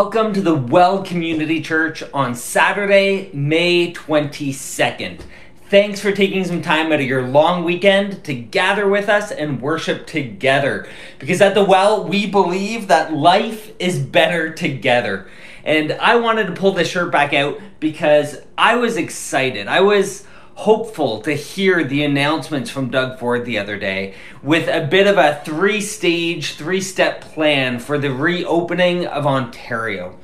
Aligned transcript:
Welcome 0.00 0.32
to 0.34 0.40
the 0.40 0.54
Well 0.54 1.02
Community 1.02 1.60
Church 1.60 2.04
on 2.14 2.36
Saturday, 2.36 3.30
May 3.32 3.92
22nd. 3.92 5.22
Thanks 5.70 6.00
for 6.00 6.12
taking 6.12 6.44
some 6.44 6.62
time 6.62 6.92
out 6.92 7.00
of 7.00 7.06
your 7.06 7.26
long 7.26 7.64
weekend 7.64 8.22
to 8.22 8.32
gather 8.32 8.88
with 8.88 9.08
us 9.08 9.32
and 9.32 9.60
worship 9.60 10.06
together. 10.06 10.86
Because 11.18 11.40
at 11.40 11.54
the 11.54 11.64
Well, 11.64 12.04
we 12.04 12.26
believe 12.26 12.86
that 12.86 13.12
life 13.12 13.72
is 13.80 13.98
better 13.98 14.52
together. 14.52 15.28
And 15.64 15.90
I 15.94 16.14
wanted 16.14 16.46
to 16.46 16.52
pull 16.52 16.70
this 16.70 16.88
shirt 16.88 17.10
back 17.10 17.34
out 17.34 17.60
because 17.80 18.36
I 18.56 18.76
was 18.76 18.96
excited. 18.96 19.66
I 19.66 19.80
was 19.80 20.27
hopeful 20.58 21.20
to 21.20 21.34
hear 21.34 21.84
the 21.84 22.02
announcements 22.02 22.68
from 22.68 22.90
Doug 22.90 23.16
Ford 23.16 23.44
the 23.44 23.56
other 23.56 23.78
day 23.78 24.12
with 24.42 24.66
a 24.66 24.84
bit 24.84 25.06
of 25.06 25.16
a 25.16 25.40
three 25.44 25.80
stage, 25.80 26.54
three 26.54 26.80
step 26.80 27.20
plan 27.20 27.78
for 27.78 27.96
the 27.96 28.12
reopening 28.12 29.06
of 29.06 29.24
Ontario. 29.24 30.18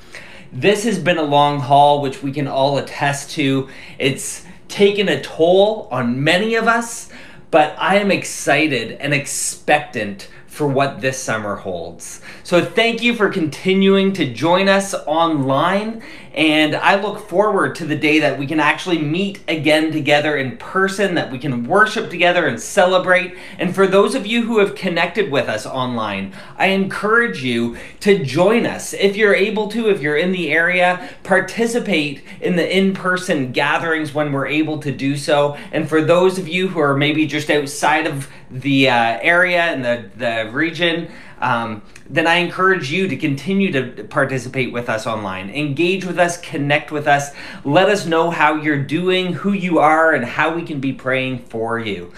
This 0.53 0.83
has 0.83 0.99
been 0.99 1.19
a 1.19 1.23
long 1.23 1.61
haul, 1.61 2.03
which 2.03 2.21
we 2.21 2.33
can 2.33 2.49
all 2.49 2.79
attest 2.79 3.31
to. 3.33 3.69
It's 3.97 4.45
taken 4.67 5.09
a 5.09 5.23
toll 5.23 5.87
on 5.93 6.25
many 6.25 6.57
of 6.57 6.67
us, 6.67 7.11
but 7.53 7.77
I 7.79 7.99
am 7.99 8.11
excited 8.11 8.91
and 8.99 9.15
expectant 9.15 10.29
for 10.49 10.67
what 10.67 11.01
this 11.01 11.17
summer 11.17 11.57
holds. 11.57 12.21
So, 12.43 12.65
thank 12.65 13.03
you 13.03 13.15
for 13.15 13.29
continuing 13.29 14.13
to 14.15 14.33
join 14.33 14.69
us 14.69 14.95
online 15.07 16.03
and 16.35 16.75
I 16.75 17.01
look 17.01 17.29
forward 17.29 17.77
to 17.77 17.87
the 17.87 17.95
day 17.95 18.19
that 18.19 18.39
we 18.39 18.47
can 18.47 18.59
actually 18.59 18.99
meet 18.99 19.41
again 19.47 19.93
together 19.93 20.37
in 20.37 20.57
person, 20.57 21.15
that 21.15 21.31
we 21.31 21.39
can 21.39 21.65
worship 21.65 22.11
together 22.11 22.47
and 22.49 22.61
celebrate. 22.61 23.37
And 23.59 23.73
for 23.73 23.87
those 23.87 24.17
of 24.17 24.27
you 24.27 24.43
who 24.43 24.59
have 24.59 24.75
connected 24.75 25.31
with 25.31 25.49
us 25.49 25.65
online, 25.65 26.35
I 26.59 26.67
encourage 26.67 27.45
you 27.45 27.77
to 28.01 28.25
join 28.25 28.67
us. 28.67 28.93
If 28.95 29.15
you're 29.15 29.35
able 29.35 29.69
to, 29.69 29.89
if 29.89 30.03
you're 30.03 30.17
in 30.17 30.33
the 30.33 30.51
area, 30.51 31.11
participate 31.23 32.25
in 32.41 32.57
the 32.57 32.77
in 32.77 32.95
person 32.95 33.53
gatherings 33.53 34.13
when 34.13 34.33
we're 34.33 34.49
able 34.49 34.79
to 34.79 34.91
do 34.91 35.17
so. 35.17 35.57
And 35.71 35.89
for 35.89 36.03
those 36.03 36.37
of 36.37 36.49
you 36.49 36.67
who 36.67 36.81
are 36.81 36.97
maybe 36.97 37.27
just 37.27 37.49
outside 37.49 38.09
of 38.09 38.29
the 38.51 38.89
uh, 38.89 39.19
area 39.23 39.63
and 39.63 39.85
the, 39.85 40.11
the 40.17 40.51
region, 40.53 41.13
um, 41.45 41.83
then 42.09 42.27
I 42.27 42.37
encourage 42.37 42.91
you 42.91 43.07
to 43.07 43.17
continue 43.17 43.71
to 43.73 44.05
participate 44.05 44.73
with 44.73 44.89
us 44.89 45.07
online. 45.07 45.51
Engage 45.51 46.07
with 46.07 46.19
us, 46.19 46.41
connect 46.41 46.91
with 46.91 47.07
us, 47.07 47.33
let 47.65 47.91
us 47.91 48.07
know 48.07 48.31
how 48.31 48.55
you're 48.55 48.83
doing, 48.83 49.35
who 49.35 49.53
you 49.53 49.79
are, 49.79 50.15
and 50.15 50.25
how 50.25 50.55
we 50.55 50.63
can 50.63 50.81
be 50.81 50.95
praying 50.95 51.41
for 51.41 51.79
you. 51.79 52.15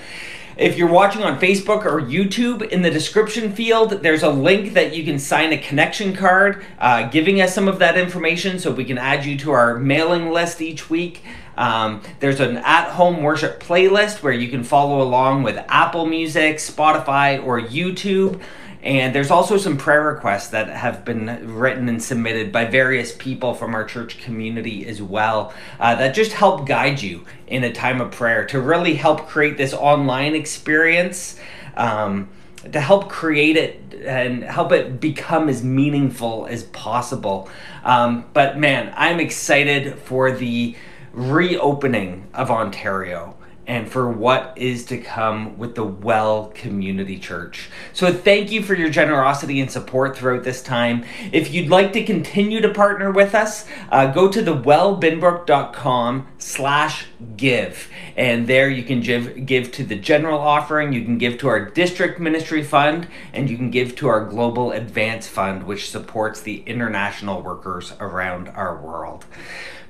If 0.56 0.78
you're 0.78 0.88
watching 0.88 1.24
on 1.24 1.40
Facebook 1.40 1.84
or 1.84 2.00
YouTube, 2.00 2.62
in 2.70 2.82
the 2.82 2.90
description 2.90 3.52
field, 3.52 3.90
there's 4.02 4.22
a 4.22 4.30
link 4.30 4.74
that 4.74 4.94
you 4.94 5.04
can 5.04 5.18
sign 5.18 5.52
a 5.52 5.58
connection 5.58 6.14
card 6.14 6.64
uh, 6.78 7.08
giving 7.08 7.40
us 7.40 7.52
some 7.52 7.66
of 7.66 7.80
that 7.80 7.98
information 7.98 8.60
so 8.60 8.70
we 8.70 8.84
can 8.84 8.96
add 8.96 9.24
you 9.24 9.36
to 9.38 9.50
our 9.50 9.76
mailing 9.76 10.30
list 10.30 10.62
each 10.62 10.88
week. 10.88 11.24
Um, 11.56 12.02
there's 12.20 12.38
an 12.40 12.58
at 12.58 12.90
home 12.90 13.22
worship 13.22 13.60
playlist 13.60 14.22
where 14.22 14.32
you 14.32 14.48
can 14.48 14.62
follow 14.62 15.02
along 15.02 15.42
with 15.42 15.62
Apple 15.68 16.06
Music, 16.06 16.56
Spotify, 16.56 17.44
or 17.44 17.60
YouTube. 17.60 18.40
And 18.86 19.12
there's 19.12 19.32
also 19.32 19.56
some 19.56 19.78
prayer 19.78 20.04
requests 20.04 20.50
that 20.50 20.68
have 20.68 21.04
been 21.04 21.56
written 21.56 21.88
and 21.88 22.00
submitted 22.00 22.52
by 22.52 22.66
various 22.66 23.12
people 23.12 23.52
from 23.52 23.74
our 23.74 23.84
church 23.84 24.20
community 24.20 24.86
as 24.86 25.02
well 25.02 25.52
uh, 25.80 25.96
that 25.96 26.14
just 26.14 26.30
help 26.30 26.68
guide 26.68 27.02
you 27.02 27.24
in 27.48 27.64
a 27.64 27.72
time 27.72 28.00
of 28.00 28.12
prayer 28.12 28.46
to 28.46 28.60
really 28.60 28.94
help 28.94 29.26
create 29.26 29.58
this 29.58 29.74
online 29.74 30.36
experience. 30.36 31.36
Um, 31.76 32.28
to 32.72 32.80
help 32.80 33.08
create 33.08 33.56
it 33.56 33.94
and 34.04 34.42
help 34.42 34.72
it 34.72 35.00
become 35.00 35.48
as 35.48 35.62
meaningful 35.62 36.46
as 36.46 36.64
possible. 36.64 37.48
Um, 37.84 38.24
but 38.32 38.58
man, 38.58 38.92
I'm 38.96 39.20
excited 39.20 39.98
for 39.98 40.32
the 40.32 40.74
reopening 41.12 42.26
of 42.34 42.50
Ontario 42.50 43.35
and 43.66 43.90
for 43.90 44.08
what 44.10 44.52
is 44.56 44.84
to 44.86 44.98
come 44.98 45.58
with 45.58 45.74
the 45.74 45.84
Well 45.84 46.52
Community 46.54 47.18
Church. 47.18 47.68
So 47.92 48.12
thank 48.12 48.52
you 48.52 48.62
for 48.62 48.74
your 48.74 48.90
generosity 48.90 49.60
and 49.60 49.70
support 49.70 50.16
throughout 50.16 50.44
this 50.44 50.62
time. 50.62 51.04
If 51.32 51.52
you'd 51.52 51.68
like 51.68 51.92
to 51.94 52.04
continue 52.04 52.60
to 52.60 52.72
partner 52.72 53.10
with 53.10 53.34
us, 53.34 53.66
uh, 53.90 54.06
go 54.06 54.30
to 54.30 54.42
thewellbinbrook.com 54.42 56.28
slash 56.38 57.06
give. 57.36 57.90
And 58.16 58.46
there 58.46 58.70
you 58.70 58.84
can 58.84 59.00
give, 59.00 59.46
give 59.46 59.72
to 59.72 59.84
the 59.84 59.96
general 59.96 60.38
offering, 60.38 60.92
you 60.92 61.04
can 61.04 61.18
give 61.18 61.38
to 61.38 61.48
our 61.48 61.60
district 61.60 62.20
ministry 62.20 62.62
fund, 62.62 63.08
and 63.32 63.50
you 63.50 63.56
can 63.56 63.70
give 63.70 63.96
to 63.96 64.08
our 64.08 64.24
global 64.24 64.70
advance 64.72 65.26
fund, 65.26 65.64
which 65.64 65.90
supports 65.90 66.40
the 66.40 66.62
international 66.66 67.42
workers 67.42 67.92
around 67.98 68.48
our 68.48 68.76
world. 68.80 69.26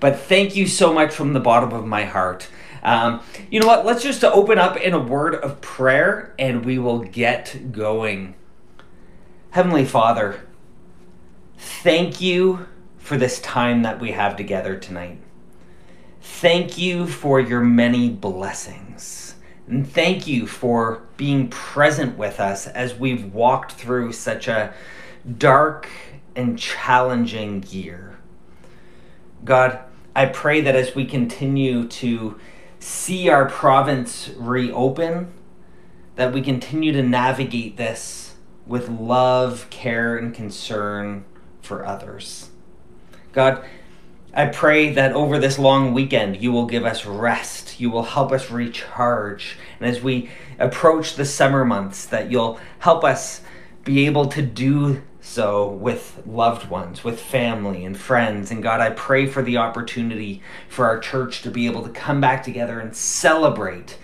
But 0.01 0.19
thank 0.19 0.57
you 0.57 0.67
so 0.67 0.93
much 0.93 1.13
from 1.13 1.33
the 1.33 1.41
bottom 1.41 1.73
of 1.73 1.87
my 1.87 2.05
heart. 2.05 2.49
Um, 2.83 3.23
you 3.51 3.61
know 3.61 3.67
what? 3.67 3.85
Let's 3.85 4.03
just 4.03 4.23
open 4.25 4.59
up 4.59 4.77
in 4.77 4.95
a 4.95 4.99
word 4.99 5.35
of 5.35 5.61
prayer 5.61 6.35
and 6.39 6.65
we 6.65 6.79
will 6.79 7.01
get 7.01 7.73
going. 7.73 8.35
Heavenly 9.51 9.85
Father, 9.85 10.47
thank 11.57 12.21
you 12.21 12.67
for 12.99 13.17
this 13.17 13.41
time 13.41 13.83
that 13.83 14.01
we 14.01 14.13
have 14.13 14.37
together 14.37 14.77
tonight. 14.77 15.19
Thank 16.21 16.77
you 16.77 17.07
for 17.07 17.41
your 17.41 17.61
many 17.61 18.11
blessings. 18.11 19.37
And 19.69 19.89
thank 19.89 20.27
you 20.27 20.47
for 20.47 21.03
being 21.17 21.49
present 21.49 22.19
with 22.19 22.41
us 22.41 22.67
as 22.67 22.95
we've 22.95 23.33
walked 23.33 23.73
through 23.73 24.13
such 24.13 24.47
a 24.47 24.75
dark 25.39 25.89
and 26.37 26.59
challenging 26.59 27.65
year. 27.69 28.19
God, 29.45 29.79
I 30.15 30.27
pray 30.27 30.61
that 30.63 30.77
as 30.77 30.95
we 30.95 31.05
continue 31.05 31.87
to 31.89 32.39
see 32.87 33.29
our 33.29 33.47
province 33.47 34.31
reopen, 34.37 35.33
that 36.15 36.33
we 36.33 36.41
continue 36.41 36.93
to 36.93 37.03
navigate 37.03 37.77
this 37.77 38.37
with 38.65 38.89
love, 38.89 39.67
care, 39.71 40.17
and 40.17 40.33
concern 40.33 41.25
for 41.61 41.85
others. 41.85 42.51
God, 43.33 43.65
I 44.33 44.47
pray 44.47 44.93
that 44.93 45.13
over 45.15 45.37
this 45.37 45.59
long 45.59 45.95
weekend, 45.95 46.41
you 46.41 46.53
will 46.53 46.67
give 46.67 46.85
us 46.85 47.05
rest. 47.05 47.81
You 47.81 47.91
will 47.91 48.05
help 48.05 48.31
us 48.31 48.53
recharge. 48.53 49.59
And 49.81 49.89
as 49.89 50.01
we 50.01 50.31
approach 50.61 51.17
the 51.17 51.25
summer 51.25 51.65
months, 51.65 52.07
that 52.07 52.31
you'll 52.31 52.61
help 52.79 53.03
us 53.03 53.41
be 53.83 54.07
able 54.07 54.27
to 54.27 54.43
do 54.43 55.03
so 55.37 55.69
with 55.69 56.23
loved 56.25 56.71
ones, 56.71 57.05
with 57.05 57.21
family 57.21 57.85
and 57.85 57.95
friends. 57.95 58.51
And 58.51 58.63
God, 58.63 58.81
I 58.81 58.89
pray 58.89 59.27
for 59.27 59.43
the 59.43 59.59
opportunity 59.59 60.41
for 60.67 60.87
our 60.87 60.99
church 60.99 61.43
to 61.43 61.51
be 61.51 61.67
able 61.67 61.83
to 61.83 61.91
come 61.91 62.23
back 62.23 62.43
together 62.43 62.81
and 62.81 62.97
celebrate 62.97 63.99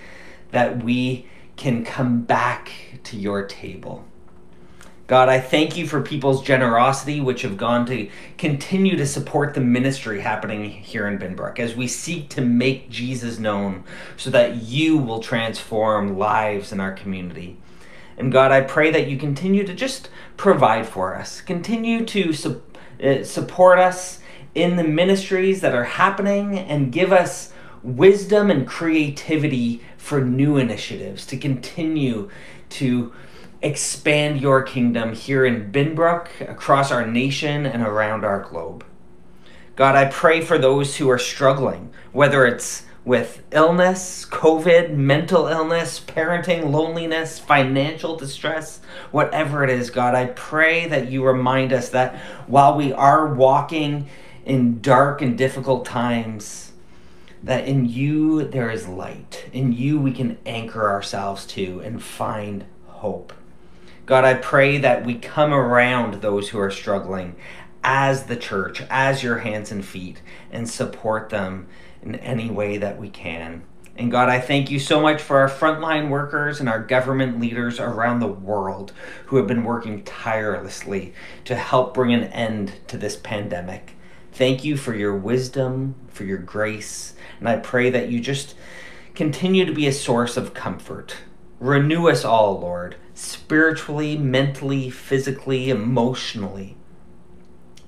that 0.50 0.84
we 0.84 1.26
can 1.56 1.86
come 1.86 2.20
back 2.20 2.70
to 3.04 3.16
your 3.16 3.46
table. 3.46 4.04
God, 5.06 5.30
I 5.30 5.40
thank 5.40 5.74
you 5.74 5.86
for 5.86 6.02
people's 6.02 6.42
generosity, 6.42 7.18
which 7.18 7.40
have 7.40 7.56
gone 7.56 7.86
to 7.86 8.10
continue 8.36 8.96
to 8.98 9.06
support 9.06 9.54
the 9.54 9.60
ministry 9.62 10.20
happening 10.20 10.68
here 10.68 11.08
in 11.08 11.18
Binbrook 11.18 11.58
as 11.58 11.74
we 11.74 11.88
seek 11.88 12.28
to 12.30 12.42
make 12.42 12.90
Jesus 12.90 13.38
known 13.38 13.84
so 14.18 14.28
that 14.28 14.56
you 14.56 14.98
will 14.98 15.20
transform 15.20 16.18
lives 16.18 16.72
in 16.72 16.80
our 16.80 16.92
community. 16.92 17.56
And 18.16 18.30
God, 18.30 18.52
I 18.52 18.60
pray 18.60 18.90
that 18.90 19.08
you 19.08 19.16
continue 19.16 19.64
to 19.66 19.74
just 19.74 20.10
provide 20.36 20.86
for 20.86 21.14
us, 21.16 21.40
continue 21.40 22.04
to 22.06 22.32
su- 22.32 22.62
uh, 23.02 23.24
support 23.24 23.78
us 23.78 24.20
in 24.54 24.76
the 24.76 24.84
ministries 24.84 25.60
that 25.62 25.74
are 25.74 25.84
happening, 25.84 26.58
and 26.58 26.92
give 26.92 27.12
us 27.12 27.52
wisdom 27.82 28.50
and 28.50 28.66
creativity 28.66 29.82
for 29.96 30.20
new 30.20 30.56
initiatives 30.56 31.26
to 31.26 31.36
continue 31.36 32.30
to 32.68 33.12
expand 33.62 34.40
your 34.40 34.62
kingdom 34.62 35.14
here 35.14 35.44
in 35.44 35.70
Binbrook, 35.72 36.48
across 36.48 36.90
our 36.90 37.06
nation, 37.06 37.64
and 37.64 37.82
around 37.82 38.24
our 38.24 38.40
globe. 38.40 38.84
God, 39.76 39.94
I 39.94 40.06
pray 40.06 40.40
for 40.40 40.58
those 40.58 40.96
who 40.96 41.08
are 41.08 41.18
struggling, 41.18 41.92
whether 42.12 42.44
it's 42.44 42.84
with 43.04 43.42
illness, 43.50 44.24
COVID, 44.26 44.94
mental 44.94 45.48
illness, 45.48 45.98
parenting, 46.00 46.70
loneliness, 46.70 47.38
financial 47.38 48.16
distress, 48.16 48.80
whatever 49.10 49.64
it 49.64 49.70
is, 49.70 49.90
God, 49.90 50.14
I 50.14 50.26
pray 50.26 50.86
that 50.86 51.10
you 51.10 51.24
remind 51.24 51.72
us 51.72 51.88
that 51.88 52.16
while 52.46 52.76
we 52.76 52.92
are 52.92 53.34
walking 53.34 54.08
in 54.44 54.80
dark 54.80 55.20
and 55.20 55.36
difficult 55.36 55.84
times, 55.84 56.72
that 57.42 57.66
in 57.66 57.88
you 57.88 58.44
there 58.44 58.70
is 58.70 58.86
light. 58.86 59.46
In 59.52 59.72
you 59.72 59.98
we 59.98 60.12
can 60.12 60.38
anchor 60.46 60.88
ourselves 60.88 61.44
to 61.46 61.80
and 61.80 62.02
find 62.02 62.64
hope. 62.86 63.32
God, 64.06 64.24
I 64.24 64.34
pray 64.34 64.78
that 64.78 65.04
we 65.04 65.16
come 65.16 65.52
around 65.52 66.14
those 66.14 66.50
who 66.50 66.58
are 66.60 66.70
struggling 66.70 67.34
as 67.82 68.24
the 68.24 68.36
church, 68.36 68.82
as 68.88 69.24
your 69.24 69.38
hands 69.38 69.72
and 69.72 69.84
feet, 69.84 70.22
and 70.52 70.68
support 70.68 71.30
them 71.30 71.66
in 72.02 72.16
any 72.16 72.50
way 72.50 72.78
that 72.78 72.98
we 72.98 73.08
can. 73.08 73.62
And 73.96 74.10
God, 74.10 74.28
I 74.28 74.40
thank 74.40 74.70
you 74.70 74.78
so 74.78 75.00
much 75.00 75.20
for 75.20 75.38
our 75.38 75.48
frontline 75.48 76.08
workers 76.08 76.60
and 76.60 76.68
our 76.68 76.82
government 76.82 77.38
leaders 77.38 77.78
around 77.78 78.20
the 78.20 78.26
world 78.26 78.92
who 79.26 79.36
have 79.36 79.46
been 79.46 79.64
working 79.64 80.02
tirelessly 80.02 81.12
to 81.44 81.54
help 81.54 81.92
bring 81.92 82.12
an 82.14 82.24
end 82.24 82.72
to 82.88 82.96
this 82.96 83.16
pandemic. 83.16 83.96
Thank 84.32 84.64
you 84.64 84.78
for 84.78 84.94
your 84.94 85.14
wisdom, 85.14 85.94
for 86.08 86.24
your 86.24 86.38
grace, 86.38 87.14
and 87.38 87.46
I 87.46 87.56
pray 87.56 87.90
that 87.90 88.08
you 88.08 88.18
just 88.18 88.54
continue 89.14 89.66
to 89.66 89.74
be 89.74 89.86
a 89.86 89.92
source 89.92 90.38
of 90.38 90.54
comfort. 90.54 91.16
Renew 91.60 92.08
us 92.08 92.24
all, 92.24 92.58
Lord, 92.58 92.96
spiritually, 93.12 94.16
mentally, 94.16 94.88
physically, 94.88 95.68
emotionally. 95.68 96.76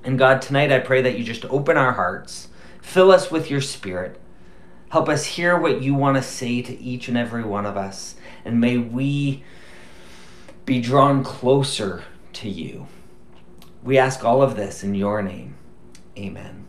And 0.05 0.19
God, 0.19 0.43
tonight 0.43 0.71
I 0.71 0.81
pray 0.81 1.01
that 1.01 1.17
you 1.17 1.25
just 1.25 1.47
open 1.47 1.79
our 1.79 1.93
hearts, 1.93 2.49
fill 2.85 3.11
us 3.11 3.31
with 3.31 3.51
your 3.51 3.61
spirit 3.61 4.21
Help 4.95 5.09
us 5.09 5.25
hear 5.25 5.59
what 5.59 5.83
you 5.83 5.93
want 5.93 6.17
to 6.17 6.23
say 6.23 6.63
to 6.63 6.81
each 6.81 7.09
and 7.09 7.19
every 7.19 7.43
one 7.43 7.67
of 7.67 7.77
us. 7.77 8.15
And 8.45 8.61
may 8.61 8.79
we 8.79 9.43
be 10.65 10.81
drawn 10.81 11.25
closer 11.25 12.05
to 12.35 12.49
you. 12.49 12.87
We 13.83 13.99
ask 13.99 14.25
all 14.25 14.41
of 14.41 14.55
this 14.55 14.85
in 14.85 14.95
your 14.95 15.21
name. 15.21 15.57
Amen. 16.17 16.69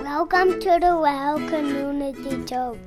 Welcome 0.00 0.60
to 0.60 0.78
the 0.80 0.96
Well 0.96 1.38
Community 1.48 2.44
Church. 2.44 2.78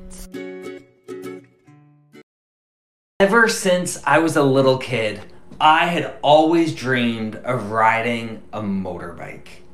Ever 3.19 3.49
since 3.49 4.01
I 4.05 4.19
was 4.19 4.37
a 4.37 4.43
little 4.43 4.77
kid, 4.77 5.23
I 5.59 5.87
had 5.87 6.15
always 6.21 6.73
dreamed 6.73 7.35
of 7.35 7.71
riding 7.71 8.43
a 8.53 8.61
motorbike 8.61 9.64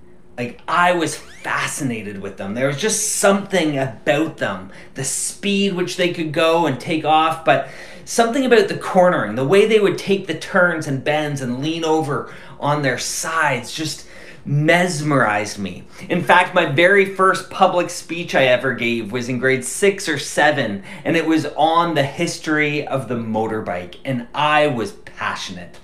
like 0.41 0.59
I 0.67 0.93
was 0.93 1.15
fascinated 1.15 2.19
with 2.19 2.37
them. 2.37 2.55
There 2.55 2.65
was 2.65 2.77
just 2.77 3.17
something 3.17 3.77
about 3.77 4.37
them, 4.37 4.71
the 4.95 5.03
speed 5.03 5.75
which 5.75 5.97
they 5.97 6.11
could 6.13 6.31
go 6.31 6.65
and 6.65 6.79
take 6.79 7.05
off, 7.05 7.45
but 7.45 7.69
something 8.05 8.43
about 8.43 8.67
the 8.67 8.77
cornering, 8.77 9.35
the 9.35 9.45
way 9.45 9.67
they 9.67 9.79
would 9.79 9.99
take 9.99 10.25
the 10.25 10.33
turns 10.33 10.87
and 10.87 11.03
bends 11.03 11.41
and 11.41 11.61
lean 11.61 11.85
over 11.85 12.33
on 12.59 12.81
their 12.81 12.97
sides 12.97 13.71
just 13.71 14.07
mesmerized 14.43 15.59
me. 15.59 15.83
In 16.09 16.23
fact, 16.23 16.55
my 16.55 16.65
very 16.65 17.05
first 17.05 17.51
public 17.51 17.91
speech 17.91 18.33
I 18.33 18.45
ever 18.45 18.73
gave 18.73 19.11
was 19.11 19.29
in 19.29 19.37
grade 19.37 19.63
6 19.63 20.09
or 20.09 20.17
7 20.17 20.81
and 21.05 21.15
it 21.15 21.27
was 21.27 21.45
on 21.55 21.93
the 21.93 22.01
history 22.01 22.87
of 22.87 23.07
the 23.07 23.13
motorbike 23.13 23.97
and 24.05 24.27
I 24.33 24.65
was 24.65 24.93
passionate. 24.93 25.77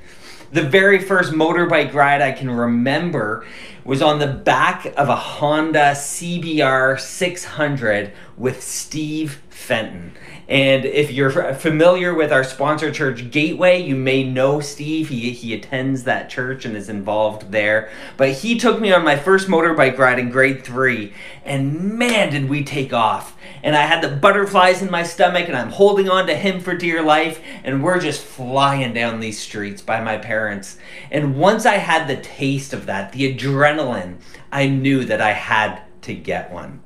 The 0.51 0.63
very 0.63 0.99
first 0.99 1.33
motorbike 1.33 1.93
ride 1.93 2.21
I 2.21 2.31
can 2.31 2.49
remember 2.49 3.45
was 3.87 4.01
on 4.01 4.19
the 4.19 4.27
back 4.27 4.85
of 4.97 5.07
a 5.07 5.15
Honda 5.15 5.93
CBR 5.93 6.99
600 6.99 8.11
with 8.35 8.61
Steve 8.61 9.41
Fenton. 9.49 10.11
And 10.49 10.85
if 10.85 11.11
you're 11.11 11.53
familiar 11.55 12.13
with 12.13 12.31
our 12.31 12.43
sponsor 12.43 12.89
church 12.89 13.31
Gateway, 13.31 13.81
you 13.81 13.95
may 13.95 14.23
know 14.23 14.61
Steve. 14.61 15.09
He, 15.09 15.31
he 15.31 15.53
attends 15.53 16.03
that 16.03 16.29
church 16.29 16.63
and 16.63 16.75
is 16.77 16.87
involved 16.87 17.51
there. 17.51 17.89
But 18.15 18.31
he 18.31 18.57
took 18.57 18.79
me 18.79 18.93
on 18.93 19.03
my 19.03 19.17
first 19.17 19.49
motorbike 19.49 19.97
ride 19.97 20.19
in 20.19 20.29
grade 20.29 20.63
three, 20.63 21.13
and 21.43 21.97
man, 21.97 22.31
did 22.31 22.47
we 22.47 22.63
take 22.63 22.93
off. 22.93 23.35
And 23.61 23.75
I 23.75 23.81
had 23.81 24.01
the 24.01 24.15
butterflies 24.15 24.81
in 24.81 24.89
my 24.89 25.03
stomach, 25.03 25.49
and 25.49 25.57
I'm 25.57 25.71
holding 25.71 26.09
on 26.09 26.27
to 26.27 26.35
him 26.35 26.61
for 26.61 26.75
dear 26.75 27.01
life, 27.01 27.41
and 27.65 27.83
we're 27.83 27.99
just 27.99 28.23
flying 28.23 28.93
down 28.93 29.19
these 29.19 29.39
streets 29.39 29.81
by 29.81 29.99
my 29.99 30.17
parents. 30.17 30.77
And 31.11 31.35
once 31.35 31.65
I 31.65 31.75
had 31.75 32.07
the 32.07 32.21
taste 32.21 32.71
of 32.71 32.85
that, 32.85 33.11
the 33.11 33.35
adrenaline, 33.35 34.21
I 34.49 34.67
knew 34.67 35.03
that 35.05 35.19
I 35.19 35.33
had 35.33 35.81
to 36.03 36.13
get 36.13 36.51
one. 36.51 36.81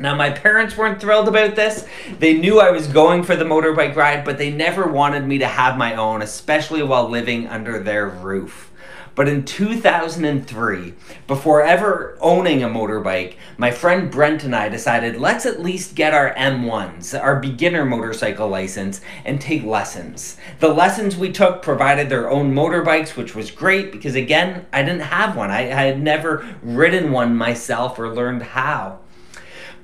Now, 0.00 0.16
my 0.16 0.30
parents 0.30 0.76
weren't 0.76 1.00
thrilled 1.00 1.28
about 1.28 1.54
this. 1.54 1.86
They 2.18 2.34
knew 2.34 2.58
I 2.58 2.72
was 2.72 2.88
going 2.88 3.22
for 3.22 3.36
the 3.36 3.44
motorbike 3.44 3.94
ride, 3.94 4.24
but 4.24 4.38
they 4.38 4.50
never 4.50 4.88
wanted 4.88 5.24
me 5.24 5.38
to 5.38 5.46
have 5.46 5.78
my 5.78 5.94
own, 5.94 6.20
especially 6.20 6.82
while 6.82 7.08
living 7.08 7.46
under 7.46 7.78
their 7.78 8.08
roof. 8.08 8.72
But 9.14 9.28
in 9.28 9.44
2003, 9.44 10.94
before 11.28 11.62
ever 11.62 12.18
owning 12.20 12.64
a 12.64 12.68
motorbike, 12.68 13.34
my 13.56 13.70
friend 13.70 14.10
Brent 14.10 14.42
and 14.42 14.56
I 14.56 14.68
decided 14.68 15.20
let's 15.20 15.46
at 15.46 15.62
least 15.62 15.94
get 15.94 16.12
our 16.12 16.34
M1s, 16.34 17.16
our 17.20 17.38
beginner 17.38 17.84
motorcycle 17.84 18.48
license, 18.48 19.00
and 19.24 19.40
take 19.40 19.62
lessons. 19.62 20.36
The 20.58 20.74
lessons 20.74 21.16
we 21.16 21.30
took 21.30 21.62
provided 21.62 22.08
their 22.08 22.28
own 22.28 22.52
motorbikes, 22.52 23.16
which 23.16 23.36
was 23.36 23.52
great 23.52 23.92
because, 23.92 24.16
again, 24.16 24.66
I 24.72 24.82
didn't 24.82 25.02
have 25.02 25.36
one. 25.36 25.52
I, 25.52 25.70
I 25.70 25.84
had 25.84 26.02
never 26.02 26.44
ridden 26.62 27.12
one 27.12 27.36
myself 27.36 27.96
or 28.00 28.12
learned 28.12 28.42
how. 28.42 28.98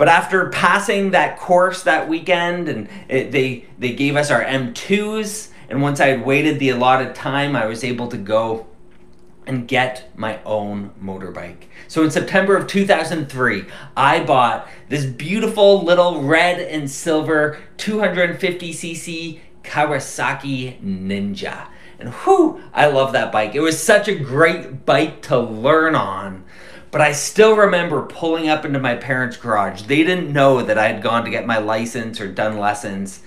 But 0.01 0.09
after 0.09 0.49
passing 0.49 1.11
that 1.11 1.39
course 1.39 1.83
that 1.83 2.09
weekend, 2.09 2.71
and 2.71 2.89
it, 3.07 3.33
they 3.33 3.67
they 3.79 3.93
gave 3.93 4.17
us 4.17 4.31
our 4.31 4.43
M2s, 4.43 5.51
and 5.69 5.83
once 5.83 6.01
I 6.01 6.07
had 6.07 6.25
waited 6.25 6.59
the 6.59 6.71
allotted 6.71 7.15
time, 7.15 7.55
I 7.55 7.67
was 7.67 7.85
able 7.85 8.09
to 8.09 8.17
go 8.17 8.67
and 9.47 9.69
get 9.69 10.11
my 10.17 10.43
own 10.45 10.93
motorbike. 11.05 11.65
So 11.87 12.03
in 12.03 12.11
September 12.11 12.57
of 12.57 12.67
2003, 12.67 13.67
I 13.95 14.25
bought 14.25 14.67
this 14.89 15.05
beautiful 15.05 15.83
little 15.83 16.23
red 16.23 16.61
and 16.61 16.91
silver 16.91 17.59
250cc 17.77 19.39
Kawasaki 19.63 20.81
Ninja. 20.81 21.67
And 21.99 22.15
whew, 22.15 22.63
I 22.73 22.87
love 22.87 23.13
that 23.13 23.33
bike. 23.33 23.55
It 23.55 23.61
was 23.61 23.79
such 23.79 24.09
a 24.09 24.15
great 24.15 24.87
bike 24.87 25.21
to 25.25 25.39
learn 25.39 25.95
on 25.95 26.45
but 26.91 27.01
I 27.01 27.13
still 27.13 27.57
remember 27.57 28.03
pulling 28.03 28.49
up 28.49 28.65
into 28.65 28.81
my 28.81 28.97
parents' 28.97 29.37
garage. 29.37 29.83
They 29.83 30.03
didn't 30.03 30.33
know 30.33 30.63
that 30.63 30.79
I 30.79 30.89
had 30.89 31.03
gone 31.03 31.25
to 31.25 31.31
get 31.31 31.47
my 31.47 31.59
license 31.59 32.21
or 32.21 32.31
done 32.31 32.59
lessons. 32.59 33.23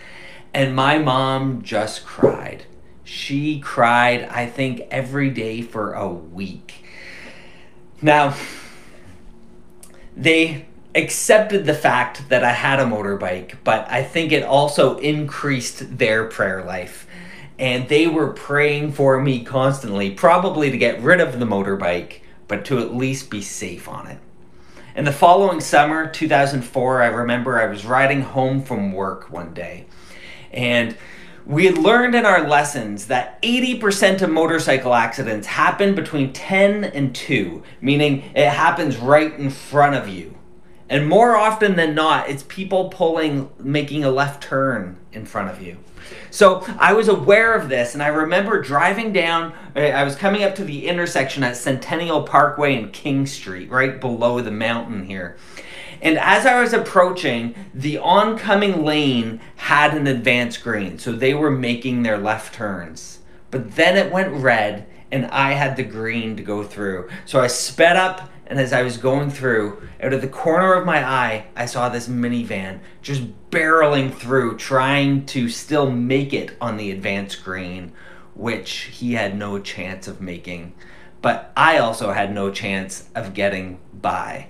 And 0.54 0.76
my 0.76 0.98
mom 0.98 1.62
just 1.62 2.06
cried. 2.06 2.66
She 3.04 3.60
cried, 3.60 4.24
I 4.24 4.48
think, 4.48 4.82
every 4.92 5.30
day 5.30 5.62
for 5.62 5.94
a 5.94 6.08
week. 6.08 6.86
Now, 8.02 8.36
they 10.16 10.66
accepted 10.94 11.66
the 11.66 11.74
fact 11.74 12.30
that 12.30 12.44
I 12.44 12.52
had 12.52 12.80
a 12.80 12.86
motorbike, 12.86 13.56
but 13.64 13.90
I 13.90 14.04
think 14.04 14.32
it 14.32 14.44
also 14.44 14.98
increased 14.98 15.98
their 15.98 16.26
prayer 16.26 16.64
life. 16.64 17.08
And 17.58 17.88
they 17.88 18.08
were 18.08 18.34
praying 18.34 18.92
for 18.92 19.22
me 19.22 19.44
constantly, 19.44 20.12
probably 20.12 20.70
to 20.70 20.78
get 20.78 21.02
rid 21.02 21.22
of 21.22 21.40
the 21.40 21.46
motorbike 21.46 22.23
but 22.48 22.66
to 22.66 22.80
at 22.80 22.96
least 22.96 23.30
be 23.30 23.42
safe 23.42 23.88
on 23.88 24.08
it. 24.08 24.20
In 24.96 25.06
the 25.06 25.12
following 25.12 25.60
summer, 25.60 26.08
2004, 26.08 27.02
I 27.02 27.08
remember 27.08 27.60
I 27.60 27.66
was 27.66 27.86
riding 27.86 28.22
home 28.22 28.62
from 28.62 28.94
work 28.94 29.32
one 29.32 29.54
day, 29.54 29.88
and 30.52 30.96
we 31.46 31.66
had 31.66 31.78
learned 31.78 32.16
in 32.16 32.26
our 32.26 32.48
lessons 32.48 33.08
that 33.08 33.42
80% 33.42 34.22
of 34.22 34.30
motorcycle 34.30 34.94
accidents 34.94 35.48
happen 35.48 35.94
between 35.94 36.32
10 36.32 36.86
and 36.86 37.14
2, 37.14 37.64
meaning 37.82 38.24
it 38.36 38.50
happens 38.50 38.98
right 38.98 39.34
in 39.34 39.50
front 39.50 39.96
of 39.96 40.08
you. 40.08 40.38
And 40.90 41.08
more 41.08 41.36
often 41.36 41.76
than 41.76 41.96
not, 41.96 42.30
it's 42.30 42.44
people 42.44 42.90
pulling, 42.90 43.50
making 43.60 44.04
a 44.04 44.12
left 44.12 44.44
turn 44.44 44.98
in 45.12 45.26
front 45.26 45.50
of 45.50 45.62
you. 45.62 45.78
So 46.32 46.66
I 46.80 46.94
was 46.94 47.08
aware 47.08 47.54
of 47.54 47.70
this, 47.70 47.94
and 47.94 48.02
I 48.02 48.08
remember 48.08 48.62
driving 48.62 49.14
down. 49.14 49.54
Uh, 49.76 49.80
I 49.80 50.04
was 50.04 50.16
coming 50.16 50.44
up 50.44 50.56
to 50.56 50.64
the 50.64 50.88
intersection 50.88 51.44
at 51.44 51.56
Centennial 51.56 52.24
Parkway 52.24 52.76
and 52.76 52.92
King 52.92 53.26
Street, 53.26 53.70
right 53.70 54.00
below 54.00 54.42
the 54.42 54.52
mountain 54.52 55.06
here. 55.06 55.38
And 56.02 56.18
as 56.18 56.46
I 56.46 56.60
was 56.60 56.74
approaching, 56.74 57.56
the 57.74 57.98
oncoming 57.98 58.84
lane 58.84 59.40
had 59.56 59.94
an 59.94 60.08
advance 60.08 60.58
green, 60.58 61.00
so 61.00 61.14
they 61.14 61.34
were 61.34 61.52
making 61.52 62.04
their 62.04 62.18
left 62.18 62.54
turns. 62.54 63.20
But 63.52 63.76
then 63.76 63.96
it 63.96 64.12
went 64.12 64.34
red, 64.34 64.86
and 65.12 65.28
I 65.28 65.54
had 65.54 65.78
the 65.78 65.84
green 65.84 66.36
to 66.36 66.44
go 66.44 66.64
through. 66.64 67.10
So 67.26 67.40
I 67.40 67.48
sped 67.48 67.96
up 67.96 68.30
and 68.54 68.62
as 68.62 68.72
I 68.72 68.84
was 68.84 68.98
going 68.98 69.32
through, 69.32 69.82
out 70.00 70.14
of 70.14 70.22
the 70.22 70.28
corner 70.28 70.76
of 70.76 70.86
my 70.86 71.04
eye, 71.04 71.48
I 71.56 71.66
saw 71.66 71.90
this 71.90 72.08
minivan 72.08 72.82
just 73.02 73.24
barreling 73.50 74.14
through, 74.14 74.58
trying 74.58 75.26
to 75.26 75.50
still 75.50 75.90
make 75.90 76.34
it 76.34 76.56
on 76.62 76.78
the 76.78 76.92
advance 76.92 77.36
green, 77.36 77.94
which 78.36 78.72
he 78.72 79.14
had 79.14 79.36
no 79.36 79.58
chance 79.58 80.08
of 80.08 80.22
making. 80.22 80.76
But 81.20 81.52
I 81.58 81.80
also 81.80 82.12
had 82.12 82.32
no 82.32 82.52
chance 82.52 83.10
of 83.16 83.34
getting 83.34 83.80
by. 83.92 84.50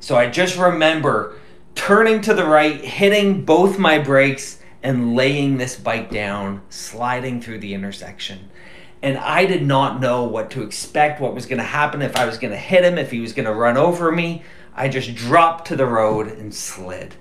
So 0.00 0.18
I 0.18 0.28
just 0.28 0.58
remember 0.58 1.38
turning 1.74 2.20
to 2.20 2.34
the 2.34 2.44
right, 2.44 2.84
hitting 2.84 3.46
both 3.46 3.78
my 3.78 3.98
brakes, 3.98 4.60
and 4.82 5.16
laying 5.16 5.56
this 5.56 5.76
bike 5.76 6.10
down, 6.10 6.60
sliding 6.68 7.40
through 7.40 7.60
the 7.60 7.72
intersection 7.72 8.50
and 9.02 9.16
I 9.16 9.46
did 9.46 9.66
not 9.66 10.00
know 10.00 10.24
what 10.24 10.50
to 10.52 10.62
expect, 10.62 11.20
what 11.20 11.34
was 11.34 11.46
going 11.46 11.58
to 11.58 11.64
happen, 11.64 12.02
if 12.02 12.16
I 12.16 12.26
was 12.26 12.38
going 12.38 12.52
to 12.52 12.58
hit 12.58 12.84
him, 12.84 12.98
if 12.98 13.10
he 13.10 13.20
was 13.20 13.32
going 13.32 13.46
to 13.46 13.54
run 13.54 13.76
over 13.76 14.12
me. 14.12 14.42
I 14.74 14.88
just 14.88 15.14
dropped 15.14 15.66
to 15.68 15.76
the 15.76 15.86
road 15.86 16.28
and 16.28 16.54
slid. 16.54 17.14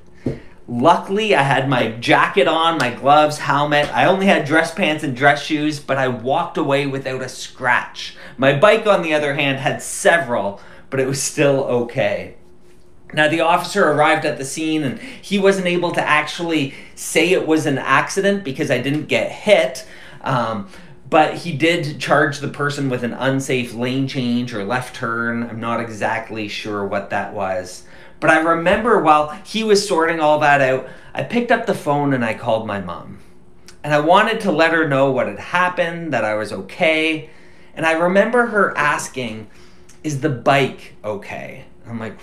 Luckily, 0.68 1.34
I 1.34 1.42
had 1.42 1.68
my 1.68 1.92
jacket 1.94 2.48
on, 2.48 2.78
my 2.78 2.94
gloves, 2.94 3.40
helmet. 3.40 3.92
I 3.96 4.06
only 4.06 4.28
had 4.28 4.46
dress 4.46 4.74
pants 4.74 5.04
and 5.04 5.16
dress 5.16 5.44
shoes, 5.44 5.80
but 5.80 5.98
I 5.98 6.10
walked 6.10 6.58
away 6.58 6.86
without 6.86 7.24
a 7.24 7.30
scratch. 7.30 8.16
My 8.38 8.58
bike, 8.58 8.86
on 8.86 9.02
the 9.02 9.14
other 9.14 9.34
hand, 9.34 9.58
had 9.58 9.82
several, 9.82 10.62
but 10.92 11.00
it 11.00 11.08
was 11.08 11.22
still 11.22 11.64
okay. 11.64 12.36
Now, 13.14 13.28
the 13.28 13.42
officer 13.42 13.90
arrived 13.90 14.26
at 14.26 14.38
the 14.38 14.46
scene 14.46 14.84
and 14.84 15.00
he 15.00 15.40
wasn't 15.40 15.66
able 15.66 15.92
to 15.94 16.02
actually 16.02 16.76
say 16.94 17.32
it 17.32 17.48
was 17.48 17.66
an 17.66 17.80
accident 17.80 18.44
because 18.44 18.70
I 18.70 18.80
didn't 18.80 19.08
get 19.08 19.32
hit. 19.32 19.88
Um, 20.22 20.68
but 21.10 21.38
he 21.38 21.54
did 21.54 22.00
charge 22.00 22.40
the 22.40 22.48
person 22.48 22.90
with 22.90 23.04
an 23.04 23.14
unsafe 23.14 23.74
lane 23.74 24.08
change 24.08 24.54
or 24.54 24.64
left 24.64 24.96
turn. 24.96 25.44
I'm 25.44 25.60
not 25.60 25.80
exactly 25.80 26.48
sure 26.48 26.86
what 26.86 27.10
that 27.10 27.34
was. 27.34 27.84
But 28.20 28.30
I 28.30 28.40
remember 28.40 29.00
while 29.00 29.32
he 29.46 29.64
was 29.64 29.88
sorting 29.88 30.20
all 30.20 30.40
that 30.40 30.62
out, 30.62 30.88
I 31.14 31.24
picked 31.24 31.52
up 31.52 31.66
the 31.66 31.74
phone 31.74 32.14
and 32.14 32.24
I 32.24 32.34
called 32.34 32.68
my 32.68 32.80
mom. 32.80 33.20
And 33.84 33.94
I 33.94 34.00
wanted 34.00 34.42
to 34.42 34.52
let 34.52 34.74
her 34.74 34.88
know 34.88 35.10
what 35.10 35.28
had 35.28 35.40
happened, 35.40 36.14
that 36.14 36.26
I 36.26 36.36
was 36.36 36.52
okay. 36.52 37.30
And 37.74 37.86
I 37.86 37.94
remember 37.94 38.48
her 38.48 38.78
asking, 38.78 39.50
Is 40.04 40.22
the 40.22 40.30
bike 40.30 40.96
okay? 41.04 41.66
I'm 41.88 42.00
like, 42.00 42.20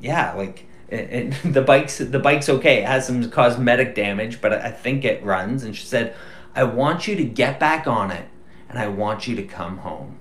Yeah, 0.00 0.32
like 0.32 0.66
it, 0.88 1.34
it, 1.44 1.44
the 1.52 1.62
bike's 1.62 1.98
the 1.98 2.18
bike's 2.18 2.48
okay. 2.48 2.78
It 2.78 2.86
has 2.86 3.06
some 3.06 3.30
cosmetic 3.30 3.94
damage, 3.94 4.40
but 4.40 4.52
I 4.52 4.70
think 4.70 5.04
it 5.04 5.22
runs. 5.22 5.62
And 5.62 5.76
she 5.76 5.84
said, 5.84 6.16
I 6.54 6.64
want 6.64 7.08
you 7.08 7.16
to 7.16 7.24
get 7.24 7.58
back 7.58 7.86
on 7.86 8.10
it 8.10 8.28
and 8.68 8.78
I 8.78 8.88
want 8.88 9.26
you 9.26 9.36
to 9.36 9.42
come 9.42 9.78
home. 9.78 10.18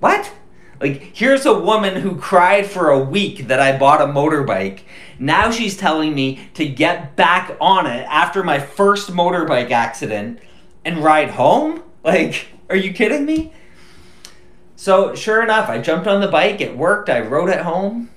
What? 0.00 0.32
Like, 0.80 1.14
here's 1.14 1.46
a 1.46 1.58
woman 1.58 2.00
who 2.00 2.16
cried 2.16 2.66
for 2.66 2.90
a 2.90 2.98
week 2.98 3.46
that 3.46 3.60
I 3.60 3.78
bought 3.78 4.00
a 4.00 4.06
motorbike. 4.06 4.80
Now 5.18 5.50
she's 5.50 5.76
telling 5.76 6.14
me 6.14 6.48
to 6.54 6.66
get 6.66 7.14
back 7.14 7.56
on 7.60 7.86
it 7.86 8.04
after 8.10 8.42
my 8.42 8.58
first 8.58 9.10
motorbike 9.10 9.70
accident 9.70 10.40
and 10.84 10.98
ride 10.98 11.30
home? 11.30 11.82
Like, 12.04 12.48
are 12.68 12.74
you 12.74 12.92
kidding 12.92 13.24
me? 13.24 13.52
So, 14.74 15.14
sure 15.14 15.40
enough, 15.40 15.68
I 15.68 15.80
jumped 15.80 16.08
on 16.08 16.20
the 16.20 16.26
bike. 16.26 16.60
It 16.60 16.76
worked. 16.76 17.08
I 17.08 17.20
rode 17.20 17.48
it 17.48 17.60
home. 17.60 18.10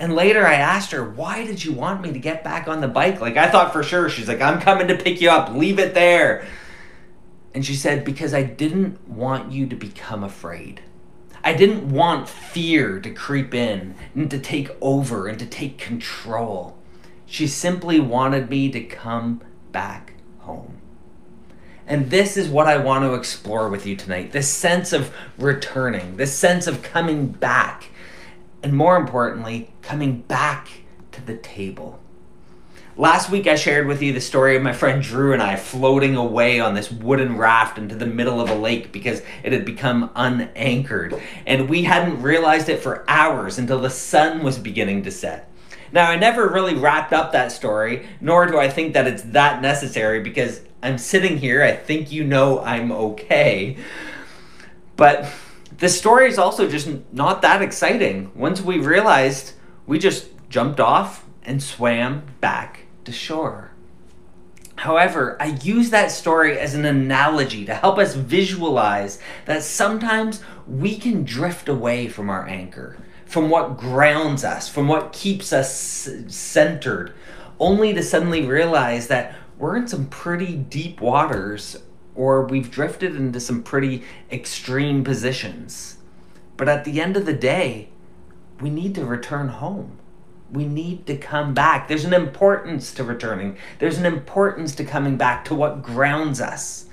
And 0.00 0.14
later 0.14 0.46
I 0.46 0.54
asked 0.54 0.92
her, 0.92 1.04
why 1.04 1.44
did 1.44 1.64
you 1.64 1.72
want 1.72 2.02
me 2.02 2.12
to 2.12 2.18
get 2.18 2.44
back 2.44 2.68
on 2.68 2.80
the 2.80 2.88
bike? 2.88 3.20
Like, 3.20 3.36
I 3.36 3.50
thought 3.50 3.72
for 3.72 3.82
sure. 3.82 4.08
She's 4.08 4.28
like, 4.28 4.40
I'm 4.40 4.60
coming 4.60 4.88
to 4.88 4.96
pick 4.96 5.20
you 5.20 5.30
up. 5.30 5.52
Leave 5.54 5.78
it 5.78 5.94
there. 5.94 6.46
And 7.54 7.64
she 7.66 7.74
said, 7.74 8.04
because 8.04 8.32
I 8.32 8.44
didn't 8.44 9.08
want 9.08 9.50
you 9.50 9.66
to 9.66 9.74
become 9.74 10.22
afraid. 10.22 10.82
I 11.42 11.54
didn't 11.54 11.90
want 11.90 12.28
fear 12.28 13.00
to 13.00 13.10
creep 13.10 13.54
in 13.54 13.96
and 14.14 14.30
to 14.30 14.38
take 14.38 14.70
over 14.80 15.26
and 15.26 15.38
to 15.38 15.46
take 15.46 15.78
control. 15.78 16.76
She 17.26 17.46
simply 17.46 18.00
wanted 18.00 18.50
me 18.50 18.70
to 18.70 18.80
come 18.84 19.40
back 19.72 20.14
home. 20.40 20.78
And 21.86 22.10
this 22.10 22.36
is 22.36 22.48
what 22.48 22.66
I 22.66 22.76
want 22.76 23.04
to 23.04 23.14
explore 23.14 23.68
with 23.68 23.86
you 23.86 23.96
tonight 23.96 24.32
this 24.32 24.48
sense 24.48 24.92
of 24.92 25.12
returning, 25.38 26.16
this 26.16 26.36
sense 26.36 26.66
of 26.66 26.82
coming 26.82 27.28
back 27.28 27.88
and 28.62 28.72
more 28.72 28.96
importantly, 28.96 29.70
coming 29.82 30.20
back 30.22 30.68
to 31.12 31.24
the 31.24 31.36
table. 31.36 32.00
Last 32.96 33.30
week, 33.30 33.46
I 33.46 33.54
shared 33.54 33.86
with 33.86 34.02
you 34.02 34.12
the 34.12 34.20
story 34.20 34.56
of 34.56 34.62
my 34.62 34.72
friend 34.72 35.00
Drew 35.00 35.32
and 35.32 35.40
I 35.40 35.54
floating 35.54 36.16
away 36.16 36.58
on 36.58 36.74
this 36.74 36.90
wooden 36.90 37.36
raft 37.36 37.78
into 37.78 37.94
the 37.94 38.06
middle 38.06 38.40
of 38.40 38.50
a 38.50 38.56
lake 38.56 38.90
because 38.90 39.22
it 39.44 39.52
had 39.52 39.64
become 39.64 40.10
unanchored. 40.16 41.14
And 41.46 41.68
we 41.68 41.84
hadn't 41.84 42.22
realized 42.22 42.68
it 42.68 42.82
for 42.82 43.04
hours 43.08 43.56
until 43.56 43.80
the 43.80 43.88
sun 43.88 44.42
was 44.42 44.58
beginning 44.58 45.04
to 45.04 45.12
set. 45.12 45.48
Now, 45.92 46.10
I 46.10 46.16
never 46.16 46.48
really 46.48 46.74
wrapped 46.74 47.12
up 47.12 47.30
that 47.30 47.52
story, 47.52 48.04
nor 48.20 48.46
do 48.46 48.58
I 48.58 48.68
think 48.68 48.94
that 48.94 49.06
it's 49.06 49.22
that 49.22 49.62
necessary 49.62 50.20
because 50.20 50.60
I'm 50.82 50.98
sitting 50.98 51.38
here. 51.38 51.62
I 51.62 51.76
think 51.76 52.10
you 52.10 52.24
know 52.24 52.60
I'm 52.60 52.90
okay. 52.90 53.76
But 54.96 55.30
the 55.78 55.88
story 55.88 56.28
is 56.28 56.38
also 56.38 56.68
just 56.68 56.88
not 57.12 57.42
that 57.42 57.62
exciting. 57.62 58.32
Once 58.34 58.60
we 58.60 58.78
realized, 58.78 59.52
we 59.86 59.98
just 59.98 60.28
jumped 60.48 60.80
off 60.80 61.24
and 61.44 61.62
swam 61.62 62.22
back 62.40 62.86
to 63.04 63.12
shore. 63.12 63.70
However, 64.76 65.36
I 65.40 65.46
use 65.46 65.90
that 65.90 66.12
story 66.12 66.58
as 66.58 66.74
an 66.74 66.84
analogy 66.84 67.64
to 67.64 67.74
help 67.74 67.98
us 67.98 68.14
visualize 68.14 69.18
that 69.46 69.62
sometimes 69.62 70.42
we 70.68 70.96
can 70.96 71.24
drift 71.24 71.68
away 71.68 72.08
from 72.08 72.30
our 72.30 72.46
anchor, 72.46 72.96
from 73.26 73.50
what 73.50 73.76
grounds 73.76 74.44
us, 74.44 74.68
from 74.68 74.86
what 74.86 75.12
keeps 75.12 75.52
us 75.52 76.08
centered, 76.28 77.12
only 77.58 77.92
to 77.92 78.02
suddenly 78.02 78.46
realize 78.46 79.08
that 79.08 79.34
we're 79.58 79.76
in 79.76 79.88
some 79.88 80.06
pretty 80.06 80.54
deep 80.54 81.00
waters 81.00 81.76
or 82.18 82.44
we've 82.44 82.70
drifted 82.70 83.14
into 83.14 83.38
some 83.38 83.62
pretty 83.62 84.02
extreme 84.30 85.04
positions. 85.04 85.98
But 86.56 86.68
at 86.68 86.84
the 86.84 87.00
end 87.00 87.16
of 87.16 87.24
the 87.24 87.32
day, 87.32 87.90
we 88.60 88.70
need 88.70 88.96
to 88.96 89.06
return 89.06 89.48
home. 89.48 89.98
We 90.50 90.66
need 90.66 91.06
to 91.06 91.16
come 91.16 91.54
back. 91.54 91.86
There's 91.86 92.04
an 92.04 92.12
importance 92.12 92.92
to 92.94 93.04
returning, 93.04 93.56
there's 93.78 93.98
an 93.98 94.04
importance 94.04 94.74
to 94.74 94.84
coming 94.84 95.16
back 95.16 95.44
to 95.44 95.54
what 95.54 95.82
grounds 95.82 96.40
us. 96.40 96.86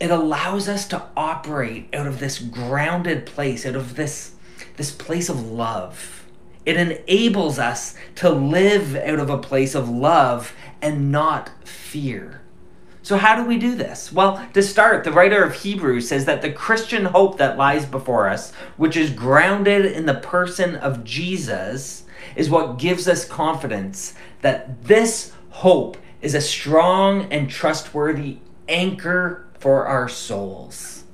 It 0.00 0.10
allows 0.10 0.68
us 0.68 0.88
to 0.88 1.04
operate 1.16 1.88
out 1.94 2.08
of 2.08 2.18
this 2.18 2.40
grounded 2.40 3.26
place, 3.26 3.64
out 3.64 3.76
of 3.76 3.94
this, 3.94 4.32
this 4.76 4.90
place 4.90 5.28
of 5.28 5.46
love. 5.46 6.26
It 6.66 6.76
enables 6.76 7.60
us 7.60 7.94
to 8.16 8.28
live 8.28 8.96
out 8.96 9.20
of 9.20 9.30
a 9.30 9.38
place 9.38 9.76
of 9.76 9.88
love 9.88 10.52
and 10.82 11.12
not 11.12 11.50
fear. 11.64 12.42
So, 13.06 13.16
how 13.16 13.36
do 13.36 13.44
we 13.44 13.56
do 13.56 13.76
this? 13.76 14.12
Well, 14.12 14.44
to 14.52 14.60
start, 14.60 15.04
the 15.04 15.12
writer 15.12 15.44
of 15.44 15.54
Hebrews 15.54 16.08
says 16.08 16.24
that 16.24 16.42
the 16.42 16.50
Christian 16.50 17.04
hope 17.04 17.38
that 17.38 17.56
lies 17.56 17.86
before 17.86 18.28
us, 18.28 18.52
which 18.76 18.96
is 18.96 19.10
grounded 19.10 19.86
in 19.86 20.06
the 20.06 20.14
person 20.14 20.74
of 20.74 21.04
Jesus, 21.04 22.02
is 22.34 22.50
what 22.50 22.80
gives 22.80 23.06
us 23.06 23.24
confidence 23.24 24.14
that 24.40 24.82
this 24.82 25.30
hope 25.50 25.96
is 26.20 26.34
a 26.34 26.40
strong 26.40 27.32
and 27.32 27.48
trustworthy 27.48 28.38
anchor 28.68 29.46
for 29.56 29.86
our 29.86 30.08
souls. 30.08 31.04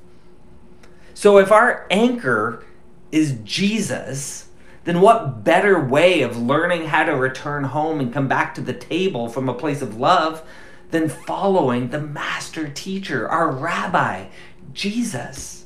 So, 1.12 1.36
if 1.36 1.52
our 1.52 1.86
anchor 1.90 2.64
is 3.10 3.36
Jesus, 3.44 4.48
then 4.84 5.02
what 5.02 5.44
better 5.44 5.78
way 5.78 6.22
of 6.22 6.38
learning 6.38 6.86
how 6.86 7.04
to 7.04 7.14
return 7.14 7.64
home 7.64 8.00
and 8.00 8.14
come 8.14 8.28
back 8.28 8.54
to 8.54 8.62
the 8.62 8.72
table 8.72 9.28
from 9.28 9.46
a 9.46 9.54
place 9.54 9.82
of 9.82 9.98
love 9.98 10.42
than 10.92 11.08
following 11.08 11.88
the 11.88 12.00
master 12.00 12.68
teacher, 12.68 13.28
our 13.28 13.50
rabbi, 13.50 14.26
Jesus. 14.72 15.64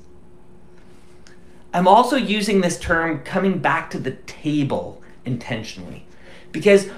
I'm 1.74 1.86
also 1.86 2.16
using 2.16 2.62
this 2.62 2.78
term 2.78 3.22
coming 3.22 3.58
back 3.58 3.90
to 3.90 3.98
the 3.98 4.12
table 4.12 5.02
intentionally 5.26 6.06
because 6.52 6.88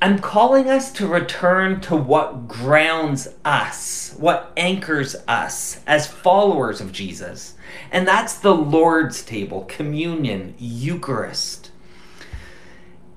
I'm 0.00 0.18
calling 0.18 0.68
us 0.68 0.90
to 0.94 1.06
return 1.06 1.80
to 1.82 1.94
what 1.94 2.48
grounds 2.48 3.28
us, 3.44 4.16
what 4.18 4.52
anchors 4.56 5.14
us 5.28 5.80
as 5.86 6.08
followers 6.08 6.80
of 6.80 6.90
Jesus. 6.90 7.54
And 7.92 8.08
that's 8.08 8.34
the 8.34 8.54
Lord's 8.54 9.22
table, 9.22 9.64
communion, 9.68 10.54
Eucharist. 10.58 11.70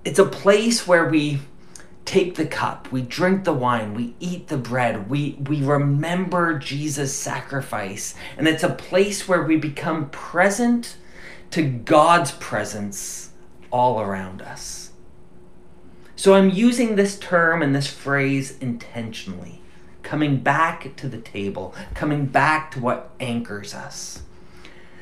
It's 0.03 0.19
a 0.19 0.25
place 0.25 0.85
where 0.85 1.09
we 1.09 1.39
take 2.05 2.35
the 2.35 2.45
cup, 2.45 2.91
we 2.91 3.01
drink 3.01 3.43
the 3.43 3.53
wine, 3.53 3.93
we 3.95 4.13
eat 4.19 4.47
the 4.47 4.57
bread, 4.57 5.09
we, 5.09 5.37
we 5.47 5.61
remember 5.63 6.57
Jesus' 6.57 7.13
sacrifice. 7.13 8.15
And 8.37 8.47
it's 8.47 8.63
a 8.63 8.69
place 8.69 9.27
where 9.27 9.43
we 9.43 9.57
become 9.57 10.09
present 10.11 10.97
to 11.51 11.63
God's 11.63 12.31
presence 12.31 13.31
all 13.71 13.99
around 13.99 14.41
us. 14.41 14.91
So 16.15 16.35
I'm 16.35 16.49
using 16.49 16.95
this 16.95 17.19
term 17.19 17.61
and 17.61 17.75
this 17.75 17.87
phrase 17.87 18.57
intentionally, 18.59 19.61
coming 20.03 20.37
back 20.37 20.95
to 20.95 21.09
the 21.09 21.17
table, 21.17 21.75
coming 21.93 22.25
back 22.25 22.71
to 22.71 22.79
what 22.79 23.11
anchors 23.19 23.73
us. 23.73 24.21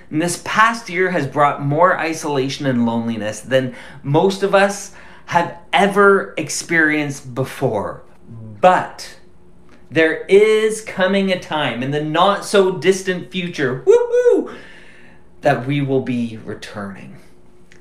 And 0.09 0.21
this 0.21 0.41
past 0.45 0.89
year 0.89 1.11
has 1.11 1.27
brought 1.27 1.61
more 1.61 1.97
isolation 1.99 2.65
and 2.65 2.85
loneliness 2.85 3.41
than 3.41 3.75
most 4.03 4.43
of 4.43 4.55
us 4.55 4.93
have 5.25 5.57
ever 5.71 6.33
experienced 6.37 7.33
before. 7.33 8.03
But 8.61 9.17
there 9.91 10.25
is 10.25 10.81
coming 10.81 11.31
a 11.31 11.39
time 11.39 11.83
in 11.83 11.91
the 11.91 12.03
not 12.03 12.45
so 12.45 12.77
distant 12.77 13.31
future, 13.31 13.83
that 15.41 15.67
we 15.67 15.81
will 15.81 16.01
be 16.01 16.39
returning. 16.43 17.17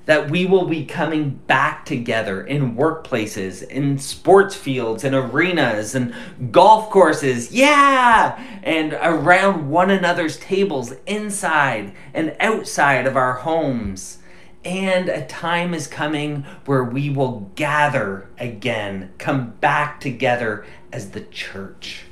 That 0.06 0.28
we 0.28 0.46
will 0.46 0.66
be 0.66 0.84
coming 0.84 1.40
back 1.46 1.87
together 1.87 2.44
in 2.44 2.76
workplaces, 2.76 3.62
in 3.62 3.99
sports 3.99 4.56
fields, 4.56 5.04
in 5.04 5.14
arenas, 5.14 5.94
and 5.94 6.12
golf 6.50 6.90
courses, 6.90 7.52
yeah! 7.52 8.42
And 8.64 8.94
around 8.94 9.70
one 9.70 9.90
another's 9.90 10.38
tables, 10.38 10.92
inside 11.06 11.94
and 12.12 12.37
outside 12.40 13.06
of 13.06 13.16
our 13.16 13.34
homes 13.34 14.18
and 14.64 15.09
a 15.09 15.26
time 15.26 15.75
is 15.75 15.87
coming 15.87 16.45
where 16.66 16.85
we 16.85 17.11
will 17.11 17.50
gather 17.54 18.28
again, 18.38 19.12
come 19.19 19.50
back 19.61 20.00
together 20.00 20.64
as 20.92 21.11
the 21.11 21.23
church. 21.23 22.04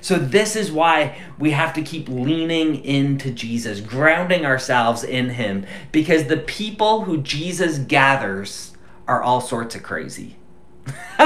So, 0.00 0.16
this 0.16 0.56
is 0.56 0.72
why 0.72 1.16
we 1.38 1.52
have 1.52 1.72
to 1.74 1.82
keep 1.82 2.08
leaning 2.08 2.84
into 2.84 3.30
Jesus, 3.30 3.80
grounding 3.80 4.44
ourselves 4.44 5.04
in 5.04 5.30
Him, 5.30 5.64
because 5.92 6.24
the 6.24 6.38
people 6.38 7.04
who 7.04 7.18
Jesus 7.18 7.78
gathers 7.78 8.72
are 9.06 9.22
all 9.22 9.40
sorts 9.40 9.76
of 9.76 9.84
crazy. 9.84 10.36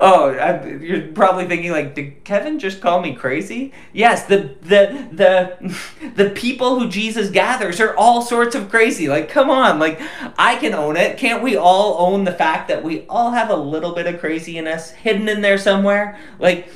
oh, 0.00 0.30
I, 0.30 0.66
you're 0.66 1.08
probably 1.08 1.46
thinking 1.46 1.70
like, 1.70 1.94
did 1.94 2.24
Kevin 2.24 2.58
just 2.58 2.80
call 2.80 3.00
me 3.00 3.14
crazy? 3.14 3.72
Yes, 3.92 4.24
the 4.24 4.56
the 4.62 5.08
the 5.12 6.12
the 6.16 6.30
people 6.30 6.80
who 6.80 6.88
Jesus 6.88 7.30
gathers 7.30 7.80
are 7.80 7.94
all 7.96 8.22
sorts 8.22 8.54
of 8.54 8.70
crazy. 8.70 9.08
Like, 9.08 9.28
come 9.28 9.50
on, 9.50 9.78
like 9.78 10.00
I 10.38 10.56
can 10.56 10.74
own 10.74 10.96
it. 10.96 11.18
Can't 11.18 11.42
we 11.42 11.56
all 11.56 12.06
own 12.06 12.24
the 12.24 12.32
fact 12.32 12.68
that 12.68 12.82
we 12.82 13.06
all 13.08 13.30
have 13.30 13.50
a 13.50 13.56
little 13.56 13.94
bit 13.94 14.06
of 14.06 14.18
crazy 14.18 14.58
in 14.58 14.66
us 14.66 14.90
hidden 14.90 15.28
in 15.28 15.42
there 15.42 15.58
somewhere? 15.58 16.18
Like. 16.38 16.68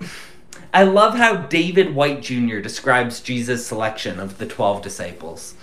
I 0.72 0.82
love 0.82 1.14
how 1.14 1.36
David 1.36 1.94
White 1.94 2.20
Jr. 2.20 2.58
describes 2.58 3.20
Jesus' 3.20 3.64
selection 3.64 4.18
of 4.18 4.38
the 4.38 4.46
12 4.46 4.82
disciples. 4.82 5.54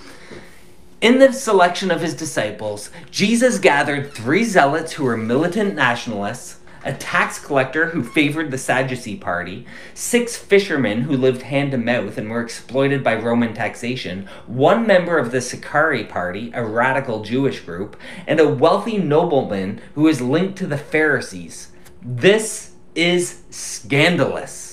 In 1.02 1.20
the 1.20 1.34
selection 1.34 1.92
of 1.92 2.00
his 2.00 2.14
disciples, 2.14 2.92
Jesus 3.10 3.60
gathered 3.60 4.14
three 4.14 4.46
zealots 4.46 4.94
who 4.94 5.04
were 5.04 5.18
militant 5.18 5.76
nationalists, 5.76 6.61
a 6.84 6.94
tax 6.94 7.40
collector 7.40 7.88
who 7.88 8.04
favored 8.04 8.52
the 8.52 8.58
Sadducee 8.58 9.18
party, 9.18 9.66
six 9.94 10.36
fishermen 10.36 11.02
who 11.02 11.16
lived 11.16 11.44
hand 11.44 11.72
to 11.72 11.78
mouth 11.78 12.18
and 12.18 12.30
were 12.30 12.42
exploited 12.42 13.04
by 13.04 13.16
Roman 13.16 13.54
taxation, 13.54 14.28
one 14.48 14.88
member 14.88 15.18
of 15.18 15.32
the 15.32 15.42
Sicarii 15.42 16.04
party, 16.04 16.52
a 16.54 16.66
radical 16.66 17.24
Jewish 17.24 17.60
group, 17.60 17.98
and 18.26 18.40
a 18.40 18.48
wealthy 18.48 18.98
nobleman 18.98 19.82
who 19.96 20.08
is 20.08 20.22
linked 20.22 20.58
to 20.60 20.68
the 20.68 20.78
Pharisees. 20.78 21.72
This 22.02 22.72
is 22.96 23.44
scandalous. 23.50 24.71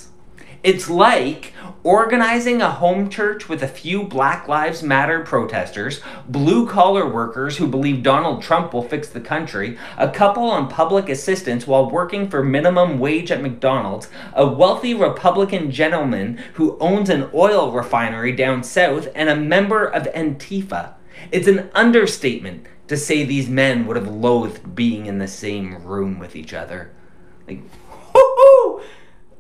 It's 0.65 0.91
like 0.91 1.53
organizing 1.85 2.61
a 2.61 2.71
home 2.71 3.09
church 3.11 3.49
with 3.49 3.63
a 3.63 3.69
few 3.69 4.03
Black 4.03 4.49
Lives 4.49 4.83
Matter 4.83 5.21
protesters, 5.21 6.01
blue 6.29 6.67
collar 6.67 7.09
workers 7.09 7.57
who 7.57 7.69
believe 7.69 8.03
Donald 8.03 8.43
Trump 8.43 8.75
will 8.75 8.83
fix 8.83 9.09
the 9.09 9.21
country, 9.21 9.79
a 9.97 10.11
couple 10.11 10.51
on 10.51 10.69
public 10.69 11.09
assistance 11.09 11.65
while 11.65 11.89
working 11.89 12.29
for 12.29 12.43
minimum 12.43 12.99
wage 12.99 13.31
at 13.31 13.41
McDonald's, 13.41 14.09
a 14.35 14.47
wealthy 14.47 14.95
Republican 14.95 15.71
gentleman 15.71 16.39
who 16.55 16.77
owns 16.81 17.09
an 17.09 17.31
oil 17.33 17.71
refinery 17.71 18.33
down 18.33 18.65
south, 18.65 19.09
and 19.15 19.29
a 19.29 19.37
member 19.37 19.87
of 19.87 20.13
Antifa. 20.13 20.95
It's 21.31 21.47
an 21.47 21.71
understatement 21.73 22.67
to 22.89 22.97
say 22.97 23.23
these 23.23 23.49
men 23.49 23.87
would 23.87 23.97
have 23.97 24.09
loathed 24.09 24.75
being 24.75 25.07
in 25.07 25.19
the 25.19 25.29
same 25.29 25.85
room 25.85 26.19
with 26.19 26.35
each 26.35 26.53
other. 26.53 26.91
Like, 27.47 27.61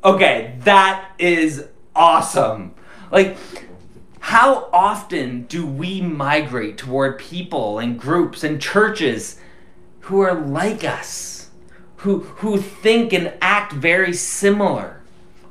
Okay, 0.04 0.54
that 0.60 1.12
is 1.18 1.66
awesome. 1.94 2.74
Like, 3.10 3.36
how 4.20 4.68
often 4.72 5.42
do 5.44 5.66
we 5.66 6.00
migrate 6.00 6.78
toward 6.78 7.18
people 7.18 7.80
and 7.80 7.98
groups 7.98 8.44
and 8.44 8.60
churches 8.60 9.40
who 10.00 10.20
are 10.20 10.34
like 10.34 10.84
us, 10.84 11.50
who, 11.96 12.20
who 12.20 12.58
think 12.58 13.12
and 13.12 13.34
act 13.40 13.72
very 13.72 14.12
similar? 14.12 15.02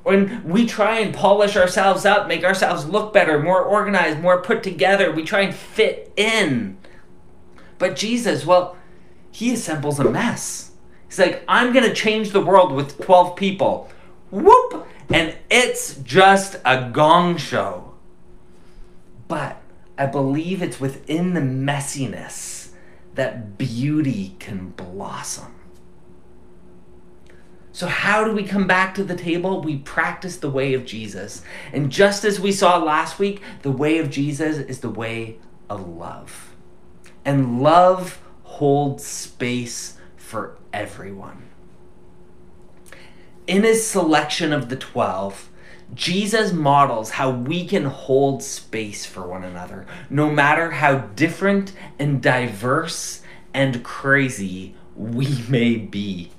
When 0.03 0.41
we 0.45 0.65
try 0.65 0.99
and 0.99 1.13
polish 1.13 1.57
ourselves 1.57 2.05
up, 2.05 2.29
make 2.29 2.45
ourselves 2.45 2.85
look 2.85 3.11
better, 3.11 3.39
more 3.39 3.61
organized, 3.61 4.19
more 4.19 4.41
put 4.41 4.63
together, 4.63 5.11
we 5.11 5.23
try 5.23 5.41
and 5.41 5.53
fit 5.53 6.13
in. 6.15 6.77
But 7.77 7.97
Jesus, 7.97 8.45
well, 8.45 8.77
he 9.29 9.53
assembles 9.53 9.99
a 9.99 10.09
mess. 10.09 10.71
He's 11.07 11.19
like, 11.19 11.43
I'm 11.49 11.73
going 11.73 11.87
to 11.87 11.93
change 11.93 12.29
the 12.29 12.41
world 12.41 12.71
with 12.71 12.97
12 13.03 13.35
people 13.35 13.89
whoop, 14.31 14.87
and 15.09 15.35
it's 15.49 15.95
just 15.97 16.57
a 16.65 16.89
gong 16.91 17.37
show. 17.37 17.93
But 19.27 19.61
I 19.97 20.05
believe 20.05 20.61
it's 20.61 20.79
within 20.79 21.33
the 21.33 21.41
messiness 21.41 22.69
that 23.15 23.57
beauty 23.57 24.35
can 24.39 24.69
blossom. 24.69 25.53
So, 27.71 27.87
how 27.87 28.23
do 28.23 28.31
we 28.31 28.43
come 28.43 28.65
back 28.65 28.95
to 28.95 29.03
the 29.03 29.15
table? 29.15 29.61
We 29.61 29.77
practice 29.77 30.37
the 30.37 30.49
way 30.49 30.73
of 30.73 30.85
Jesus. 30.85 31.43
And 31.71 31.91
just 31.91 32.25
as 32.25 32.39
we 32.39 32.51
saw 32.51 32.77
last 32.77 33.19
week, 33.19 33.41
the 33.61 33.71
way 33.71 33.99
of 33.99 34.09
Jesus 34.09 34.57
is 34.57 34.79
the 34.79 34.89
way 34.89 35.37
of 35.69 35.87
love. 35.87 36.55
And 37.23 37.61
love 37.61 38.19
holds 38.43 39.05
space 39.05 39.97
for 40.15 40.57
everyone 40.73 41.47
in 43.47 43.63
his 43.63 43.87
selection 43.87 44.53
of 44.53 44.69
the 44.69 44.75
12, 44.75 45.49
Jesus 45.93 46.51
models 46.51 47.11
how 47.11 47.31
we 47.31 47.65
can 47.65 47.85
hold 47.85 48.43
space 48.43 49.05
for 49.05 49.25
one 49.25 49.43
another, 49.43 49.85
no 50.09 50.29
matter 50.29 50.71
how 50.71 50.97
different 50.97 51.71
and 51.97 52.21
diverse 52.21 53.21
and 53.53 53.83
crazy 53.83 54.75
we 54.95 55.43
may 55.47 55.75
be. 55.77 56.31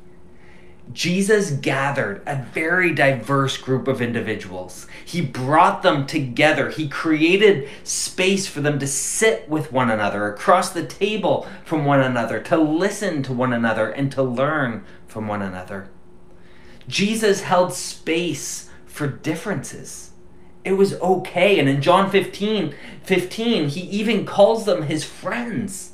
Jesus 0.92 1.50
gathered 1.50 2.22
a 2.26 2.46
very 2.54 2.94
diverse 2.94 3.58
group 3.58 3.88
of 3.88 4.00
individuals. 4.00 4.86
He 5.04 5.20
brought 5.20 5.82
them 5.82 6.06
together. 6.06 6.70
He 6.70 6.88
created 6.88 7.68
space 7.84 8.46
for 8.46 8.60
them 8.60 8.78
to 8.78 8.86
sit 8.86 9.48
with 9.48 9.70
one 9.70 9.90
another, 9.90 10.32
across 10.32 10.70
the 10.70 10.86
table 10.86 11.46
from 11.64 11.84
one 11.84 12.00
another, 12.00 12.40
to 12.40 12.56
listen 12.56 13.22
to 13.24 13.34
one 13.34 13.52
another, 13.52 13.90
and 13.90 14.10
to 14.12 14.22
learn 14.22 14.84
from 15.06 15.28
one 15.28 15.42
another. 15.42 15.90
Jesus 16.88 17.42
held 17.42 17.72
space 17.72 18.68
for 18.86 19.06
differences. 19.06 20.10
It 20.64 20.72
was 20.72 20.94
okay. 20.94 21.60
And 21.60 21.68
in 21.68 21.80
John 21.80 22.10
15, 22.10 22.74
15, 23.04 23.68
he 23.68 23.80
even 23.82 24.26
calls 24.26 24.64
them 24.64 24.82
his 24.82 25.04
friends. 25.04 25.92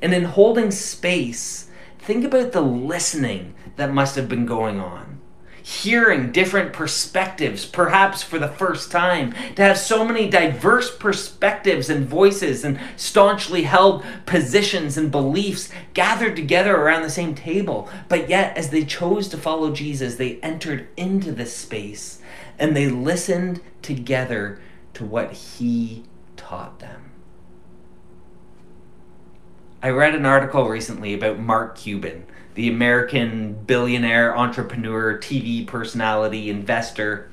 And 0.00 0.14
in 0.14 0.24
holding 0.24 0.70
space, 0.70 1.68
think 1.98 2.24
about 2.24 2.52
the 2.52 2.62
listening 2.62 3.54
that 3.76 3.92
must 3.92 4.16
have 4.16 4.28
been 4.28 4.46
going 4.46 4.80
on 4.80 5.18
hearing 5.62 6.32
different 6.32 6.72
perspectives, 6.72 7.64
perhaps 7.64 8.22
for 8.22 8.38
the 8.38 8.48
first 8.48 8.90
time, 8.90 9.32
to 9.56 9.62
have 9.62 9.78
so 9.78 10.04
many 10.04 10.28
diverse 10.28 10.94
perspectives 10.96 11.90
and 11.90 12.06
voices 12.06 12.64
and 12.64 12.78
staunchly 12.96 13.62
held 13.62 14.04
positions 14.26 14.96
and 14.96 15.10
beliefs 15.10 15.70
gathered 15.94 16.36
together 16.36 16.76
around 16.76 17.02
the 17.02 17.10
same 17.10 17.34
table. 17.34 17.88
But 18.08 18.28
yet, 18.28 18.56
as 18.56 18.70
they 18.70 18.84
chose 18.84 19.28
to 19.28 19.36
follow 19.36 19.72
Jesus, 19.72 20.16
they 20.16 20.40
entered 20.40 20.88
into 20.96 21.32
this 21.32 21.56
space 21.56 22.20
and 22.58 22.76
they 22.76 22.88
listened 22.88 23.60
together 23.82 24.60
to 24.94 25.04
what 25.04 25.32
he 25.32 26.04
taught 26.36 26.80
them. 26.80 27.12
I 29.80 29.90
read 29.90 30.16
an 30.16 30.26
article 30.26 30.68
recently 30.68 31.14
about 31.14 31.38
Mark 31.38 31.78
Cuban 31.78 32.26
the 32.58 32.68
American 32.68 33.52
billionaire, 33.52 34.36
entrepreneur, 34.36 35.16
TV 35.16 35.64
personality, 35.64 36.50
investor. 36.50 37.30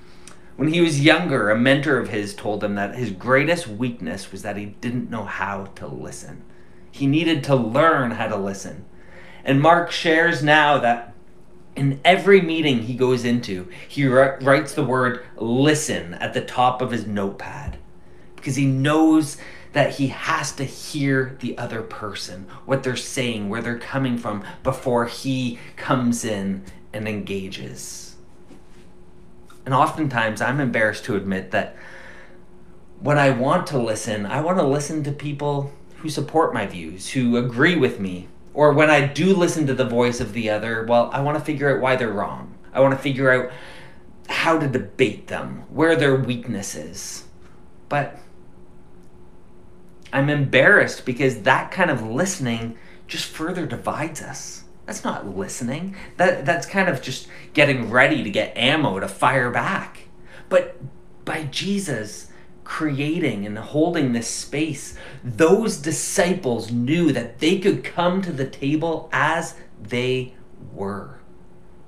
When 0.55 0.71
he 0.71 0.81
was 0.81 1.01
younger, 1.01 1.49
a 1.49 1.57
mentor 1.57 1.97
of 1.97 2.09
his 2.09 2.35
told 2.35 2.63
him 2.63 2.75
that 2.75 2.93
his 2.93 3.09
greatest 3.09 3.67
weakness 3.67 4.31
was 4.31 4.43
that 4.43 4.55
he 4.55 4.65
didn't 4.65 5.09
know 5.09 5.23
how 5.23 5.65
to 5.77 5.87
listen. 5.87 6.43
He 6.91 7.07
needed 7.07 7.43
to 7.45 7.55
learn 7.55 8.11
how 8.11 8.27
to 8.27 8.37
listen. 8.37 8.85
And 9.43 9.59
Mark 9.59 9.89
shares 9.89 10.43
now 10.43 10.77
that 10.77 11.15
in 11.75 11.99
every 12.05 12.39
meeting 12.39 12.83
he 12.83 12.93
goes 12.93 13.25
into, 13.25 13.67
he 13.87 14.05
writes 14.05 14.75
the 14.75 14.85
word 14.85 15.25
listen 15.37 16.13
at 16.13 16.35
the 16.35 16.41
top 16.41 16.83
of 16.83 16.91
his 16.91 17.07
notepad 17.07 17.79
because 18.35 18.57
he 18.57 18.67
knows 18.67 19.37
that 19.75 19.95
he 19.95 20.07
has 20.07 20.53
to 20.53 20.63
hear 20.63 21.35
the 21.41 21.57
other 21.57 21.81
person, 21.81 22.47
what 22.65 22.81
they're 22.81 22.95
saying, 22.95 23.49
where 23.49 23.61
they're 23.61 23.77
coming 23.77 24.17
from, 24.17 24.41
before 24.63 25.05
he 25.05 25.59
comes 25.75 26.23
in 26.23 26.63
and 26.93 27.09
engages. 27.09 28.15
And 29.65 29.73
oftentimes, 29.73 30.39
I'm 30.39 30.61
embarrassed 30.61 31.03
to 31.05 31.17
admit 31.17 31.51
that 31.51 31.75
when 33.01 33.17
I 33.17 33.31
want 33.31 33.67
to 33.67 33.77
listen, 33.77 34.25
I 34.25 34.39
want 34.39 34.59
to 34.59 34.65
listen 34.65 35.03
to 35.03 35.11
people 35.11 35.73
who 35.97 36.07
support 36.07 36.53
my 36.53 36.65
views, 36.65 37.09
who 37.09 37.35
agree 37.35 37.75
with 37.75 37.99
me. 37.99 38.29
Or 38.53 38.71
when 38.71 38.89
I 38.89 39.05
do 39.05 39.35
listen 39.35 39.67
to 39.67 39.73
the 39.73 39.83
voice 39.83 40.21
of 40.21 40.31
the 40.31 40.49
other, 40.51 40.85
well, 40.87 41.09
I 41.11 41.19
want 41.19 41.37
to 41.37 41.43
figure 41.43 41.75
out 41.75 41.81
why 41.81 41.97
they're 41.97 42.13
wrong. 42.13 42.55
I 42.71 42.79
want 42.79 42.93
to 42.93 42.97
figure 42.97 43.29
out 43.29 43.51
how 44.29 44.57
to 44.57 44.69
debate 44.69 45.27
them, 45.27 45.63
where 45.69 45.97
their 45.97 46.15
weakness 46.15 46.75
is. 46.75 47.25
But 47.89 48.17
I'm 50.15 50.29
embarrassed 50.29 51.05
because 51.05 51.41
that 51.41 51.71
kind 51.71 51.91
of 51.91 52.01
listening 52.01 52.77
just 53.05 53.25
further 53.25 53.65
divides 53.65 54.21
us. 54.21 54.63
That's 54.85 55.03
not 55.03 55.35
listening. 55.35 55.97
That 56.15 56.45
that's 56.45 56.65
kind 56.65 56.87
of 56.87 57.01
just 57.01 57.27
getting 57.53 57.91
ready 57.91 58.23
to 58.23 58.29
get 58.29 58.55
ammo 58.55 59.01
to 59.01 59.09
fire 59.09 59.51
back. 59.51 60.07
But 60.47 60.77
by 61.25 61.43
Jesus 61.43 62.31
creating 62.63 63.45
and 63.45 63.57
holding 63.57 64.13
this 64.13 64.29
space, 64.29 64.97
those 65.21 65.75
disciples 65.75 66.71
knew 66.71 67.11
that 67.11 67.39
they 67.39 67.59
could 67.59 67.83
come 67.83 68.21
to 68.21 68.31
the 68.31 68.47
table 68.47 69.09
as 69.11 69.55
they 69.81 70.33
were. 70.73 71.19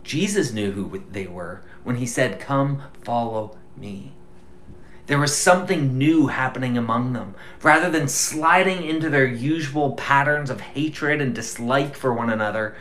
Jesus 0.03 0.51
knew 0.51 0.73
who 0.73 1.01
they 1.09 1.27
were 1.27 1.61
when 1.85 1.95
he 1.95 2.05
said, 2.05 2.41
"Come, 2.41 2.83
follow 3.03 3.57
me." 3.77 4.11
There 5.07 5.17
was 5.17 5.35
something 5.35 5.97
new 5.97 6.27
happening 6.27 6.77
among 6.77 7.13
them. 7.13 7.33
Rather 7.63 7.89
than 7.89 8.09
sliding 8.09 8.83
into 8.83 9.09
their 9.09 9.25
usual 9.25 9.93
patterns 9.93 10.49
of 10.49 10.59
hatred 10.59 11.21
and 11.21 11.33
dislike 11.33 11.95
for 11.95 12.13
one 12.13 12.29
another, 12.29 12.75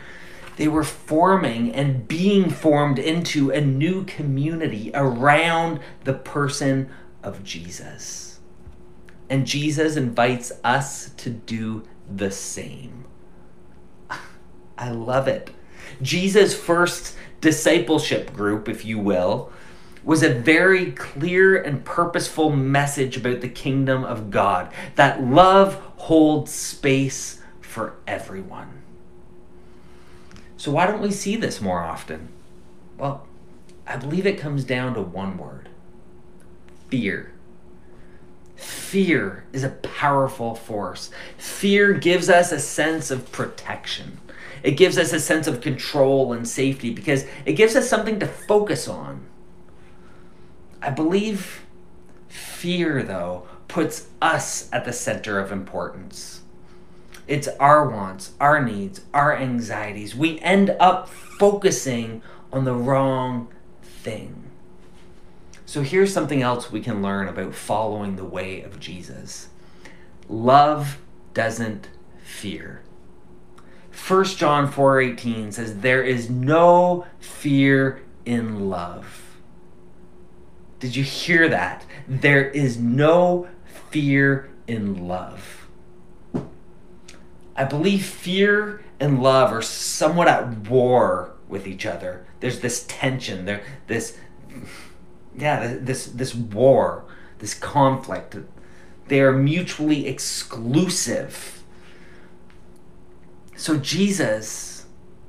they 0.57 0.67
were 0.67 0.83
forming 0.83 1.73
and 1.73 2.07
being 2.07 2.49
formed 2.49 2.99
into 2.99 3.49
a 3.49 3.61
new 3.61 4.03
community 4.03 4.91
around 4.93 5.79
the 6.03 6.13
person 6.13 6.89
of 7.23 7.43
Jesus. 7.45 8.39
And 9.29 9.47
Jesus 9.47 9.95
invites 9.95 10.51
us 10.63 11.09
to 11.11 11.29
do 11.29 11.83
the 12.13 12.31
same. 12.31 13.05
I 14.77 14.91
love 14.91 15.29
it. 15.29 15.51
Jesus' 16.01 16.55
first 16.59 17.15
discipleship 17.39 18.33
group, 18.33 18.67
if 18.67 18.83
you 18.83 18.99
will, 18.99 19.51
was 20.07 20.23
a 20.23 20.33
very 20.33 20.93
clear 20.93 21.61
and 21.61 21.83
purposeful 21.83 22.49
message 22.49 23.17
about 23.17 23.41
the 23.41 23.49
kingdom 23.49 24.05
of 24.05 24.31
God 24.31 24.71
that 24.95 25.21
love 25.21 25.75
holds 25.97 26.49
space 26.49 27.41
for 27.59 27.97
everyone. 28.07 28.69
So, 30.55 30.71
why 30.71 30.87
don't 30.87 31.01
we 31.01 31.11
see 31.11 31.35
this 31.35 31.59
more 31.59 31.83
often? 31.83 32.29
Well, 32.97 33.27
I 33.85 33.97
believe 33.97 34.25
it 34.25 34.39
comes 34.39 34.63
down 34.63 34.93
to 34.93 35.01
one 35.01 35.37
word 35.37 35.67
fear. 36.89 37.33
Fear 38.55 39.43
is 39.51 39.65
a 39.65 39.69
powerful 39.69 40.55
force. 40.55 41.11
Fear 41.37 41.95
gives 41.95 42.29
us 42.29 42.53
a 42.53 42.61
sense 42.61 43.11
of 43.11 43.29
protection. 43.33 44.19
It 44.63 44.71
gives 44.71 44.97
us 44.97 45.11
a 45.11 45.19
sense 45.19 45.47
of 45.47 45.59
control 45.59 46.31
and 46.31 46.47
safety 46.47 46.91
because 46.91 47.25
it 47.45 47.53
gives 47.53 47.75
us 47.75 47.89
something 47.89 48.21
to 48.21 48.25
focus 48.25 48.87
on. 48.87 49.25
I 50.81 50.89
believe 50.89 51.65
fear, 52.27 53.03
though, 53.03 53.47
puts 53.67 54.07
us 54.21 54.69
at 54.71 54.85
the 54.85 54.93
center 54.93 55.39
of 55.39 55.51
importance. 55.51 56.41
It's 57.27 57.47
our 57.59 57.89
wants, 57.89 58.31
our 58.39 58.63
needs, 58.63 59.01
our 59.13 59.35
anxieties. 59.35 60.15
We 60.15 60.39
end 60.39 60.75
up 60.79 61.09
focusing 61.09 62.21
on 62.53 62.63
the 62.63 62.73
wrong 62.73 63.49
thing. 63.81 64.43
So 65.65 65.81
here's 65.81 66.13
something 66.13 66.41
else 66.41 66.71
we 66.71 66.79
can 66.79 67.01
learn 67.01 67.27
about 67.27 67.53
following 67.53 68.15
the 68.15 68.23
way 68.23 68.61
of 68.61 68.79
Jesus 68.79 69.49
love 70.29 70.97
doesn't 71.33 71.89
fear. 72.23 72.81
1 73.91 74.37
John 74.37 74.71
4:18 74.71 75.51
says 75.51 75.79
there 75.79 76.03
is 76.03 76.29
no 76.29 77.05
fear 77.19 78.01
in 78.25 78.69
love. 78.69 79.26
Did 80.79 80.95
you 80.95 81.03
hear 81.03 81.49
that? 81.49 81.85
There 82.07 82.49
is 82.49 82.77
no 82.77 83.47
fear 83.89 84.49
in 84.67 85.07
love. 85.07 85.67
I 87.55 87.63
believe 87.63 88.05
fear 88.05 88.83
and 88.99 89.21
love 89.21 89.51
are 89.51 89.61
somewhat 89.61 90.27
at 90.27 90.69
war 90.69 91.33
with 91.47 91.65
each 91.65 91.85
other. 91.85 92.25
There's 92.39 92.59
this 92.59 92.85
tension, 92.87 93.45
there 93.45 93.63
this 93.87 94.17
yeah, 95.35 95.77
this 95.79 96.05
this 96.07 96.35
war, 96.35 97.05
this 97.39 97.53
conflict. 97.53 98.35
They 99.07 99.21
are 99.21 99.31
mutually 99.31 100.07
exclusive. 100.07 101.63
So 103.55 103.77
Jesus, 103.77 104.85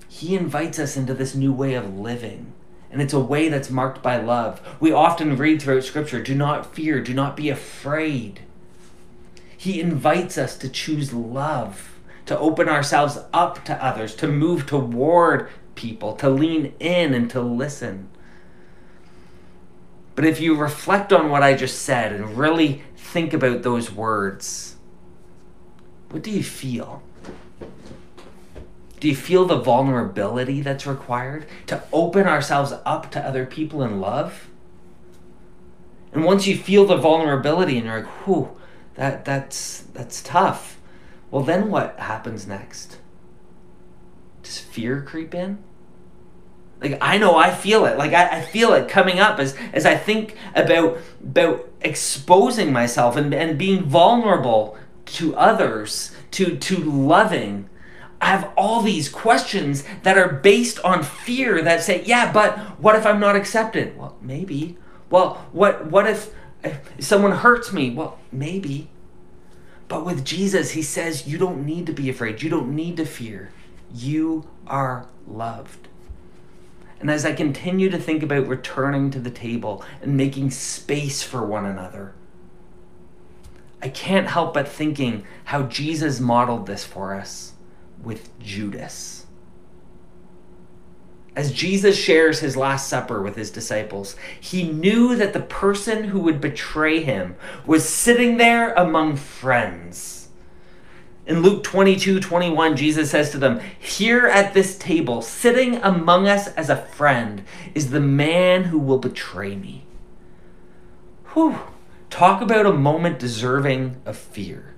he 0.08 0.36
invites 0.36 0.78
us 0.78 0.96
into 0.96 1.14
this 1.14 1.34
new 1.34 1.52
way 1.52 1.74
of 1.74 1.96
living. 1.96 2.52
And 2.90 3.02
it's 3.02 3.12
a 3.12 3.20
way 3.20 3.48
that's 3.48 3.70
marked 3.70 4.02
by 4.02 4.16
love. 4.16 4.60
We 4.80 4.92
often 4.92 5.36
read 5.36 5.60
throughout 5.60 5.84
Scripture 5.84 6.22
do 6.22 6.34
not 6.34 6.74
fear, 6.74 7.02
do 7.02 7.12
not 7.12 7.36
be 7.36 7.50
afraid. 7.50 8.40
He 9.56 9.80
invites 9.80 10.38
us 10.38 10.56
to 10.58 10.68
choose 10.68 11.12
love, 11.12 11.98
to 12.26 12.38
open 12.38 12.68
ourselves 12.68 13.18
up 13.32 13.64
to 13.64 13.84
others, 13.84 14.14
to 14.16 14.28
move 14.28 14.66
toward 14.66 15.50
people, 15.74 16.14
to 16.16 16.30
lean 16.30 16.72
in 16.78 17.12
and 17.12 17.28
to 17.30 17.40
listen. 17.40 18.08
But 20.14 20.24
if 20.24 20.40
you 20.40 20.56
reflect 20.56 21.12
on 21.12 21.30
what 21.30 21.42
I 21.42 21.54
just 21.54 21.82
said 21.82 22.12
and 22.12 22.36
really 22.36 22.82
think 22.96 23.32
about 23.32 23.62
those 23.62 23.92
words, 23.92 24.76
what 26.10 26.22
do 26.22 26.30
you 26.30 26.42
feel? 26.42 27.02
Do 29.00 29.08
you 29.08 29.14
feel 29.14 29.44
the 29.44 29.58
vulnerability 29.58 30.60
that's 30.60 30.86
required 30.86 31.46
to 31.66 31.82
open 31.92 32.26
ourselves 32.26 32.72
up 32.84 33.10
to 33.12 33.20
other 33.20 33.46
people 33.46 33.82
in 33.82 34.00
love? 34.00 34.48
And 36.12 36.24
once 36.24 36.46
you 36.46 36.56
feel 36.56 36.86
the 36.86 36.96
vulnerability 36.96 37.76
and 37.76 37.86
you're 37.86 38.00
like, 38.00 38.26
whew, 38.26 38.56
that, 38.94 39.24
that's, 39.24 39.80
that's 39.92 40.22
tough. 40.22 40.78
Well, 41.30 41.42
then 41.42 41.70
what 41.70 41.98
happens 41.98 42.46
next? 42.46 42.98
Does 44.42 44.58
fear 44.58 45.02
creep 45.02 45.34
in? 45.34 45.62
Like 46.80 46.98
I 47.00 47.18
know 47.18 47.36
I 47.36 47.50
feel 47.50 47.84
it. 47.86 47.98
Like 47.98 48.12
I, 48.12 48.38
I 48.38 48.40
feel 48.40 48.72
it 48.72 48.88
coming 48.88 49.18
up 49.18 49.38
as, 49.38 49.56
as 49.72 49.84
I 49.84 49.96
think 49.96 50.36
about 50.54 50.98
about 51.22 51.68
exposing 51.80 52.72
myself 52.72 53.16
and, 53.16 53.34
and 53.34 53.58
being 53.58 53.82
vulnerable 53.82 54.78
to 55.06 55.34
others, 55.36 56.14
to 56.32 56.56
to 56.56 56.76
loving 56.76 57.68
I 58.20 58.26
have 58.26 58.52
all 58.56 58.82
these 58.82 59.08
questions 59.08 59.84
that 60.02 60.18
are 60.18 60.28
based 60.28 60.80
on 60.80 61.02
fear 61.02 61.62
that 61.62 61.82
say, 61.82 62.02
yeah, 62.04 62.32
but 62.32 62.58
what 62.80 62.96
if 62.96 63.06
I'm 63.06 63.20
not 63.20 63.36
accepted? 63.36 63.96
Well, 63.96 64.16
maybe. 64.20 64.76
Well, 65.10 65.46
what 65.52 65.86
what 65.86 66.06
if, 66.06 66.34
someone 66.98 67.32
hurts 67.32 67.72
me? 67.72 67.90
Well, 67.90 68.18
maybe. 68.32 68.90
But 69.86 70.04
with 70.04 70.24
Jesus, 70.24 70.72
he 70.72 70.82
says 70.82 71.26
you 71.26 71.38
don't 71.38 71.64
need 71.64 71.86
to 71.86 71.92
be 71.92 72.10
afraid. 72.10 72.42
You 72.42 72.50
don't 72.50 72.74
need 72.74 72.96
to 72.96 73.06
fear. 73.06 73.50
You 73.94 74.48
are 74.66 75.06
loved. 75.26 75.88
And 77.00 77.10
as 77.10 77.24
I 77.24 77.32
continue 77.32 77.88
to 77.90 77.98
think 77.98 78.24
about 78.24 78.48
returning 78.48 79.10
to 79.12 79.20
the 79.20 79.30
table 79.30 79.84
and 80.02 80.16
making 80.16 80.50
space 80.50 81.22
for 81.22 81.46
one 81.46 81.64
another, 81.64 82.12
I 83.80 83.88
can't 83.88 84.26
help 84.26 84.54
but 84.54 84.66
thinking 84.66 85.24
how 85.44 85.62
Jesus 85.62 86.18
modeled 86.18 86.66
this 86.66 86.84
for 86.84 87.14
us 87.14 87.52
with 88.02 88.38
Judas. 88.38 89.26
As 91.38 91.52
Jesus 91.52 91.96
shares 91.96 92.40
his 92.40 92.56
Last 92.56 92.88
Supper 92.88 93.22
with 93.22 93.36
his 93.36 93.52
disciples, 93.52 94.16
he 94.40 94.64
knew 94.64 95.14
that 95.14 95.32
the 95.32 95.40
person 95.40 96.04
who 96.04 96.18
would 96.20 96.40
betray 96.40 97.00
him 97.00 97.36
was 97.64 97.88
sitting 97.88 98.38
there 98.38 98.72
among 98.74 99.14
friends. 99.14 100.30
In 101.26 101.42
Luke 101.42 101.62
22 101.62 102.18
21, 102.18 102.74
Jesus 102.74 103.10
says 103.10 103.30
to 103.30 103.38
them, 103.38 103.60
Here 103.78 104.26
at 104.26 104.54
this 104.54 104.76
table, 104.78 105.22
sitting 105.22 105.76
among 105.76 106.26
us 106.26 106.48
as 106.54 106.70
a 106.70 106.84
friend, 106.86 107.44
is 107.72 107.90
the 107.90 108.00
man 108.00 108.64
who 108.64 108.78
will 108.78 108.98
betray 108.98 109.54
me. 109.54 109.84
Whew. 111.34 111.58
Talk 112.10 112.40
about 112.40 112.66
a 112.66 112.72
moment 112.72 113.18
deserving 113.18 114.00
of 114.06 114.16
fear. 114.16 114.74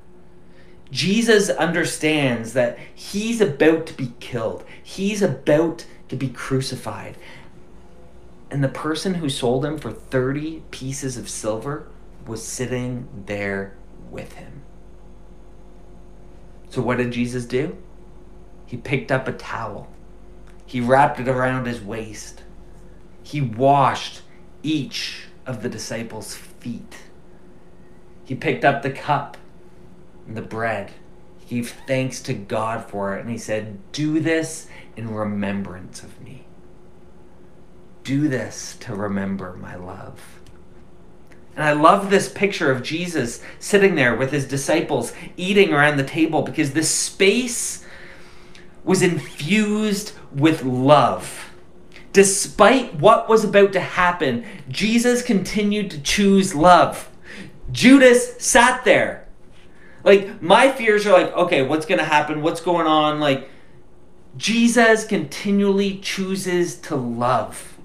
Jesus 0.90 1.48
understands 1.50 2.52
that 2.54 2.78
he's 2.94 3.40
about 3.40 3.86
to 3.86 3.94
be 3.94 4.12
killed, 4.18 4.64
he's 4.82 5.22
about 5.22 5.86
to 6.08 6.16
be 6.16 6.28
crucified. 6.28 7.16
And 8.50 8.64
the 8.64 8.68
person 8.68 9.14
who 9.14 9.28
sold 9.28 9.64
him 9.64 9.78
for 9.78 9.92
30 9.92 10.64
pieces 10.72 11.16
of 11.16 11.28
silver 11.28 11.86
was 12.26 12.44
sitting 12.44 13.08
there 13.26 13.74
with 14.10 14.32
him. 14.32 14.62
So, 16.70 16.82
what 16.82 16.98
did 16.98 17.12
Jesus 17.12 17.44
do? 17.44 17.76
He 18.66 18.76
picked 18.76 19.12
up 19.12 19.28
a 19.28 19.32
towel, 19.32 19.88
he 20.66 20.80
wrapped 20.80 21.20
it 21.20 21.28
around 21.28 21.66
his 21.66 21.80
waist, 21.80 22.42
he 23.22 23.40
washed 23.40 24.22
each 24.62 25.26
of 25.46 25.62
the 25.62 25.68
disciples' 25.68 26.34
feet. 26.34 26.96
He 28.24 28.34
picked 28.34 28.64
up 28.64 28.82
the 28.82 28.90
cup 28.90 29.36
the 30.34 30.42
bread. 30.42 30.90
He 31.38 31.56
gave 31.56 31.70
thanks 31.86 32.20
to 32.22 32.34
God 32.34 32.88
for 32.88 33.16
it, 33.16 33.20
and 33.20 33.30
he 33.30 33.38
said, 33.38 33.78
Do 33.92 34.20
this 34.20 34.68
in 34.96 35.12
remembrance 35.12 36.02
of 36.02 36.20
me. 36.20 36.46
Do 38.04 38.28
this 38.28 38.76
to 38.80 38.94
remember 38.94 39.56
my 39.56 39.76
love. 39.76 40.40
And 41.56 41.64
I 41.64 41.72
love 41.72 42.10
this 42.10 42.30
picture 42.30 42.70
of 42.70 42.82
Jesus 42.82 43.42
sitting 43.58 43.94
there 43.94 44.14
with 44.14 44.32
his 44.32 44.46
disciples 44.46 45.12
eating 45.36 45.72
around 45.72 45.96
the 45.96 46.04
table 46.04 46.42
because 46.42 46.72
this 46.72 46.90
space 46.90 47.84
was 48.84 49.02
infused 49.02 50.12
with 50.32 50.64
love. 50.64 51.50
Despite 52.12 52.94
what 52.94 53.28
was 53.28 53.44
about 53.44 53.72
to 53.74 53.80
happen, 53.80 54.44
Jesus 54.68 55.22
continued 55.22 55.90
to 55.90 56.00
choose 56.00 56.54
love. 56.54 57.08
Judas 57.70 58.36
sat 58.38 58.84
there 58.84 59.28
like 60.04 60.40
my 60.42 60.70
fears 60.70 61.06
are 61.06 61.12
like, 61.12 61.32
okay, 61.32 61.62
what's 61.62 61.86
going 61.86 61.98
to 61.98 62.04
happen? 62.04 62.42
What's 62.42 62.60
going 62.60 62.86
on? 62.86 63.20
Like 63.20 63.48
Jesus 64.36 65.04
continually 65.04 65.98
chooses 65.98 66.76
to 66.82 66.96
love. 66.96 67.78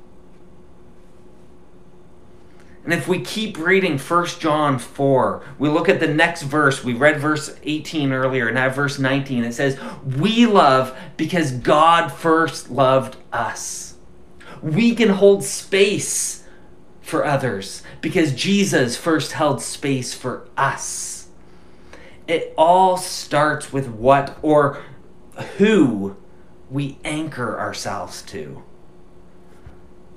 And 2.86 2.94
if 2.94 3.08
we 3.08 3.20
keep 3.20 3.58
reading 3.58 3.98
1 3.98 4.26
John 4.40 4.78
4, 4.78 5.44
we 5.58 5.70
look 5.70 5.90
at 5.90 6.00
the 6.00 6.08
next 6.08 6.44
verse. 6.44 6.84
We 6.84 6.94
read 6.94 7.20
verse 7.20 7.58
18 7.64 8.12
earlier, 8.12 8.48
and 8.48 8.56
now 8.56 8.70
verse 8.70 9.00
19. 9.00 9.44
It 9.44 9.54
says, 9.54 9.80
We 10.06 10.46
love 10.46 10.96
because 11.18 11.52
God 11.52 12.10
first 12.10 12.70
loved 12.70 13.18
us. 13.34 13.96
We 14.62 14.94
can 14.94 15.10
hold 15.10 15.44
space 15.44 16.44
for 17.02 17.26
others 17.26 17.82
because 18.02 18.36
Jesus 18.36 18.96
first 18.96 19.32
held 19.32 19.64
space 19.64 20.14
for 20.14 20.48
us. 20.56 21.15
It 22.28 22.54
all 22.58 22.98
starts 22.98 23.72
with 23.72 23.88
what 23.88 24.38
or 24.42 24.82
who 25.58 26.18
we 26.70 26.98
anchor 27.04 27.60
ourselves 27.60 28.22
to. 28.24 28.64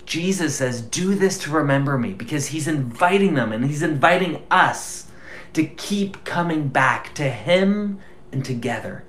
Jesus 0.07 0.57
says, 0.57 0.81
Do 0.81 1.14
this 1.14 1.38
to 1.40 1.51
remember 1.51 1.99
me 1.99 2.14
because 2.14 2.49
he's 2.49 2.66
inviting 2.66 3.35
them 3.35 3.53
and 3.53 3.66
he's 3.66 3.83
inviting 3.83 4.42
us 4.51 5.09
to 5.53 5.64
keep 5.64 6.25
coming 6.25 6.68
back 6.68 7.14
to 7.14 7.25
him 7.25 8.01
and 8.33 8.44
together. 8.44 9.05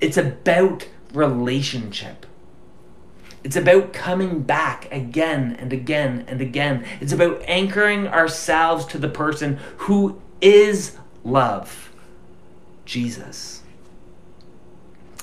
It's 0.00 0.16
about 0.16 0.88
relationship. 1.12 2.26
It's 3.42 3.56
about 3.56 3.92
coming 3.92 4.40
back 4.42 4.90
again 4.90 5.56
and 5.58 5.72
again 5.72 6.24
and 6.26 6.40
again. 6.40 6.86
It's 7.00 7.12
about 7.12 7.42
anchoring 7.46 8.08
ourselves 8.08 8.86
to 8.86 8.98
the 8.98 9.08
person 9.08 9.58
who 9.76 10.20
is 10.40 10.96
love, 11.22 11.92
Jesus. 12.84 13.62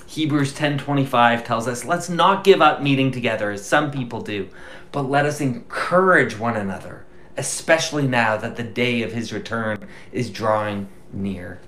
Hebrews 0.05 0.53
10:25 0.53 1.45
tells 1.45 1.67
us, 1.67 1.85
"Let's 1.85 2.09
not 2.09 2.43
give 2.43 2.61
up 2.61 2.81
meeting 2.81 3.11
together 3.11 3.51
as 3.51 3.65
some 3.65 3.91
people 3.91 4.21
do, 4.21 4.49
but 4.91 5.09
let 5.09 5.25
us 5.25 5.39
encourage 5.39 6.37
one 6.37 6.57
another, 6.57 7.05
especially 7.37 8.07
now 8.07 8.35
that 8.35 8.57
the 8.57 8.63
day 8.63 9.03
of 9.03 9.13
his 9.13 9.31
return 9.31 9.77
is 10.11 10.29
drawing 10.29 10.89
near." 11.13 11.59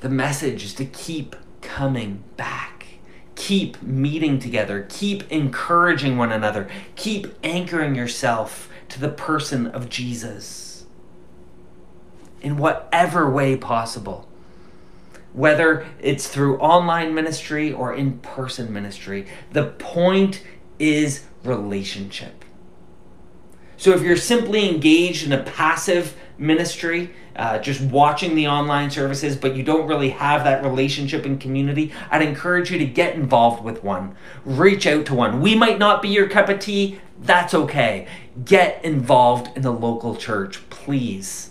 The 0.00 0.08
message 0.08 0.64
is 0.64 0.74
to 0.74 0.84
keep 0.84 1.36
coming 1.62 2.24
back. 2.36 2.86
Keep 3.36 3.82
meeting 3.82 4.40
together. 4.40 4.86
Keep 4.88 5.30
encouraging 5.30 6.16
one 6.18 6.32
another. 6.32 6.68
Keep 6.96 7.28
anchoring 7.44 7.94
yourself 7.94 8.68
to 8.88 9.00
the 9.00 9.08
person 9.08 9.66
of 9.68 9.88
Jesus 9.88 10.67
in 12.40 12.56
whatever 12.56 13.30
way 13.30 13.56
possible 13.56 14.28
whether 15.32 15.86
it's 16.00 16.26
through 16.26 16.58
online 16.58 17.14
ministry 17.14 17.72
or 17.72 17.94
in 17.94 18.18
person 18.18 18.72
ministry. 18.72 19.26
The 19.52 19.66
point 19.66 20.42
is 20.78 21.24
relationship. 21.44 22.44
So 23.76 23.92
if 23.92 24.02
you're 24.02 24.16
simply 24.16 24.68
engaged 24.68 25.24
in 25.24 25.32
a 25.32 25.42
passive 25.44 26.16
ministry, 26.38 27.10
uh, 27.36 27.58
just 27.60 27.80
watching 27.80 28.34
the 28.34 28.48
online 28.48 28.90
services, 28.90 29.36
but 29.36 29.54
you 29.54 29.62
don't 29.62 29.86
really 29.86 30.10
have 30.10 30.42
that 30.42 30.64
relationship 30.64 31.24
and 31.24 31.40
community, 31.40 31.92
I'd 32.10 32.22
encourage 32.22 32.72
you 32.72 32.78
to 32.78 32.86
get 32.86 33.14
involved 33.14 33.62
with 33.62 33.84
one. 33.84 34.16
Reach 34.44 34.86
out 34.88 35.06
to 35.06 35.14
one. 35.14 35.40
We 35.40 35.54
might 35.54 35.78
not 35.78 36.02
be 36.02 36.08
your 36.08 36.28
cup 36.28 36.48
of 36.48 36.58
tea, 36.58 37.00
that's 37.20 37.54
okay. 37.54 38.08
Get 38.44 38.84
involved 38.84 39.56
in 39.56 39.62
the 39.62 39.72
local 39.72 40.16
church, 40.16 40.68
please. 40.70 41.47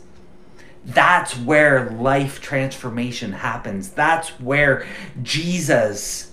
That's 0.88 1.38
where 1.38 1.90
life 1.90 2.40
transformation 2.40 3.34
happens. 3.34 3.90
That's 3.90 4.30
where 4.40 4.88
Jesus 5.22 6.32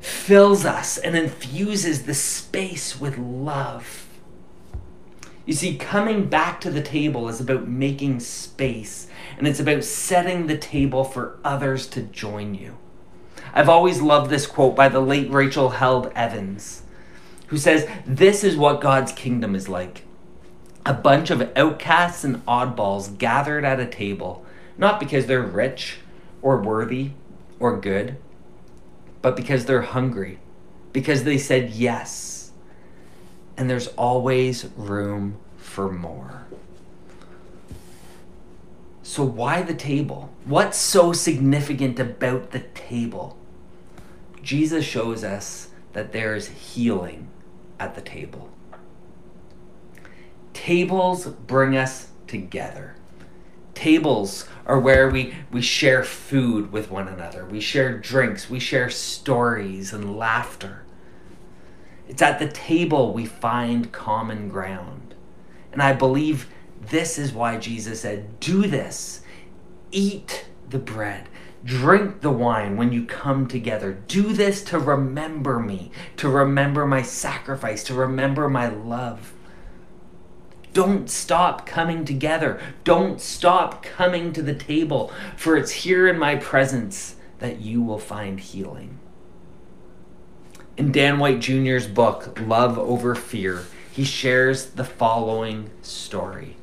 fills 0.00 0.64
us 0.64 0.98
and 0.98 1.16
infuses 1.16 2.02
the 2.02 2.14
space 2.14 3.00
with 3.00 3.16
love. 3.16 4.08
You 5.44 5.54
see, 5.54 5.76
coming 5.76 6.28
back 6.28 6.60
to 6.62 6.70
the 6.72 6.82
table 6.82 7.28
is 7.28 7.40
about 7.40 7.68
making 7.68 8.18
space, 8.18 9.06
and 9.38 9.46
it's 9.46 9.60
about 9.60 9.84
setting 9.84 10.48
the 10.48 10.58
table 10.58 11.04
for 11.04 11.38
others 11.44 11.86
to 11.88 12.02
join 12.02 12.56
you. 12.56 12.76
I've 13.54 13.68
always 13.68 14.02
loved 14.02 14.28
this 14.28 14.48
quote 14.48 14.74
by 14.74 14.88
the 14.88 14.98
late 14.98 15.30
Rachel 15.30 15.70
Held 15.70 16.10
Evans, 16.16 16.82
who 17.46 17.58
says, 17.58 17.88
This 18.04 18.42
is 18.42 18.56
what 18.56 18.80
God's 18.80 19.12
kingdom 19.12 19.54
is 19.54 19.68
like 19.68 20.02
a 20.86 20.94
bunch 20.94 21.30
of 21.30 21.50
outcasts 21.56 22.22
and 22.22 22.46
oddballs 22.46 23.18
gathered 23.18 23.64
at 23.64 23.80
a 23.80 23.86
table, 23.86 24.46
not 24.78 25.00
because 25.00 25.26
they're 25.26 25.42
rich 25.42 25.98
or 26.42 26.62
worthy 26.62 27.10
or 27.58 27.76
good, 27.80 28.16
but 29.20 29.34
because 29.34 29.64
they're 29.64 29.82
hungry, 29.82 30.38
because 30.92 31.24
they 31.24 31.36
said 31.36 31.70
yes. 31.70 32.52
And 33.56 33.68
there's 33.68 33.88
always 33.88 34.66
room 34.76 35.38
for 35.56 35.90
more. 35.90 36.46
So, 39.02 39.24
why 39.24 39.62
the 39.62 39.74
table? 39.74 40.30
What's 40.44 40.76
so 40.76 41.12
significant 41.12 41.98
about 41.98 42.52
the 42.52 42.60
table? 42.60 43.36
Jesus 44.42 44.84
shows 44.84 45.24
us 45.24 45.68
that 45.94 46.12
there 46.12 46.36
is 46.36 46.48
healing 46.48 47.28
at 47.80 47.94
the 47.96 48.02
table. 48.02 48.50
Tables 50.56 51.26
bring 51.26 51.76
us 51.76 52.08
together. 52.26 52.94
Tables 53.74 54.48
are 54.64 54.80
where 54.80 55.10
we, 55.10 55.34
we 55.52 55.60
share 55.60 56.02
food 56.02 56.72
with 56.72 56.90
one 56.90 57.06
another. 57.06 57.44
We 57.44 57.60
share 57.60 57.98
drinks. 57.98 58.48
We 58.48 58.58
share 58.58 58.88
stories 58.88 59.92
and 59.92 60.16
laughter. 60.16 60.82
It's 62.08 62.22
at 62.22 62.38
the 62.38 62.48
table 62.48 63.12
we 63.12 63.26
find 63.26 63.92
common 63.92 64.48
ground. 64.48 65.14
And 65.72 65.82
I 65.82 65.92
believe 65.92 66.48
this 66.80 67.18
is 67.18 67.34
why 67.34 67.58
Jesus 67.58 68.00
said, 68.00 68.40
Do 68.40 68.66
this. 68.66 69.20
Eat 69.92 70.46
the 70.70 70.78
bread. 70.78 71.28
Drink 71.64 72.22
the 72.22 72.30
wine 72.30 72.78
when 72.78 72.92
you 72.92 73.04
come 73.04 73.46
together. 73.46 73.92
Do 74.08 74.32
this 74.32 74.64
to 74.64 74.78
remember 74.78 75.60
me, 75.60 75.90
to 76.16 76.30
remember 76.30 76.86
my 76.86 77.02
sacrifice, 77.02 77.84
to 77.84 77.94
remember 77.94 78.48
my 78.48 78.68
love. 78.68 79.34
Don't 80.76 81.08
stop 81.08 81.64
coming 81.64 82.04
together. 82.04 82.60
Don't 82.84 83.18
stop 83.18 83.82
coming 83.82 84.34
to 84.34 84.42
the 84.42 84.54
table, 84.54 85.10
for 85.34 85.56
it's 85.56 85.70
here 85.70 86.06
in 86.06 86.18
my 86.18 86.36
presence 86.36 87.16
that 87.38 87.62
you 87.62 87.80
will 87.80 87.98
find 87.98 88.38
healing. 88.38 88.98
In 90.76 90.92
Dan 90.92 91.18
White 91.18 91.40
Jr.'s 91.40 91.86
book, 91.86 92.38
Love 92.38 92.78
Over 92.78 93.14
Fear, 93.14 93.64
he 93.90 94.04
shares 94.04 94.66
the 94.66 94.84
following 94.84 95.70
story 95.80 96.56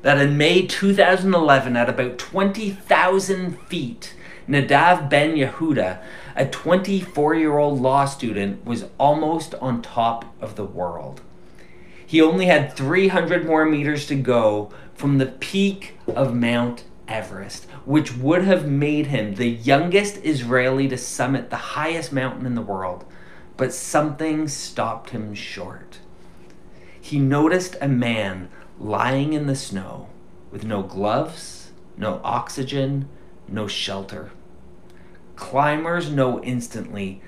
that 0.00 0.16
in 0.16 0.38
May 0.38 0.66
2011, 0.66 1.76
at 1.76 1.90
about 1.90 2.16
20,000 2.16 3.60
feet, 3.66 4.14
Nadav 4.48 5.10
Ben 5.10 5.36
Yehuda, 5.36 6.02
a 6.34 6.46
24 6.46 7.34
year 7.34 7.58
old 7.58 7.78
law 7.78 8.06
student, 8.06 8.64
was 8.64 8.86
almost 8.96 9.54
on 9.56 9.82
top 9.82 10.24
of 10.40 10.56
the 10.56 10.64
world. 10.64 11.20
He 12.08 12.22
only 12.22 12.46
had 12.46 12.72
300 12.72 13.44
more 13.44 13.66
meters 13.66 14.06
to 14.06 14.14
go 14.14 14.70
from 14.94 15.18
the 15.18 15.26
peak 15.26 15.98
of 16.06 16.34
Mount 16.34 16.84
Everest, 17.06 17.66
which 17.84 18.16
would 18.16 18.44
have 18.44 18.66
made 18.66 19.08
him 19.08 19.34
the 19.34 19.50
youngest 19.50 20.24
Israeli 20.24 20.88
to 20.88 20.96
summit 20.96 21.50
the 21.50 21.76
highest 21.76 22.10
mountain 22.10 22.46
in 22.46 22.54
the 22.54 22.62
world. 22.62 23.04
But 23.58 23.74
something 23.74 24.48
stopped 24.48 25.10
him 25.10 25.34
short. 25.34 25.98
He 26.98 27.18
noticed 27.18 27.76
a 27.78 27.88
man 27.88 28.48
lying 28.80 29.34
in 29.34 29.46
the 29.46 29.54
snow 29.54 30.08
with 30.50 30.64
no 30.64 30.82
gloves, 30.82 31.72
no 31.98 32.22
oxygen, 32.24 33.06
no 33.46 33.66
shelter. 33.66 34.30
Climbers 35.36 36.10
know 36.10 36.42
instantly 36.42 37.20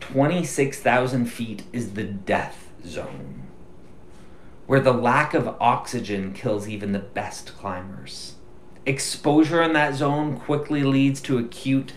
26,000 0.00 1.26
feet 1.26 1.64
is 1.70 1.92
the 1.92 2.04
death 2.04 2.70
zone 2.86 3.41
where 4.72 4.80
the 4.80 4.90
lack 4.90 5.34
of 5.34 5.54
oxygen 5.60 6.32
kills 6.32 6.66
even 6.66 6.92
the 6.92 6.98
best 6.98 7.54
climbers. 7.58 8.36
Exposure 8.86 9.60
in 9.60 9.74
that 9.74 9.94
zone 9.94 10.34
quickly 10.34 10.82
leads 10.82 11.20
to 11.20 11.36
acute 11.36 11.92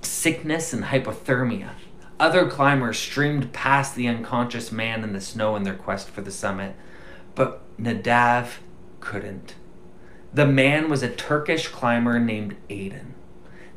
sickness 0.00 0.72
and 0.72 0.84
hypothermia. 0.84 1.72
Other 2.18 2.48
climbers 2.48 2.98
streamed 2.98 3.52
past 3.52 3.94
the 3.94 4.08
unconscious 4.08 4.72
man 4.72 5.04
in 5.04 5.12
the 5.12 5.20
snow 5.20 5.54
in 5.54 5.64
their 5.64 5.74
quest 5.74 6.08
for 6.08 6.22
the 6.22 6.30
summit, 6.30 6.74
but 7.34 7.60
Nadav 7.76 8.52
couldn't. 9.00 9.54
The 10.32 10.46
man 10.46 10.88
was 10.88 11.02
a 11.02 11.14
Turkish 11.14 11.68
climber 11.68 12.18
named 12.18 12.56
Aydin. 12.70 13.12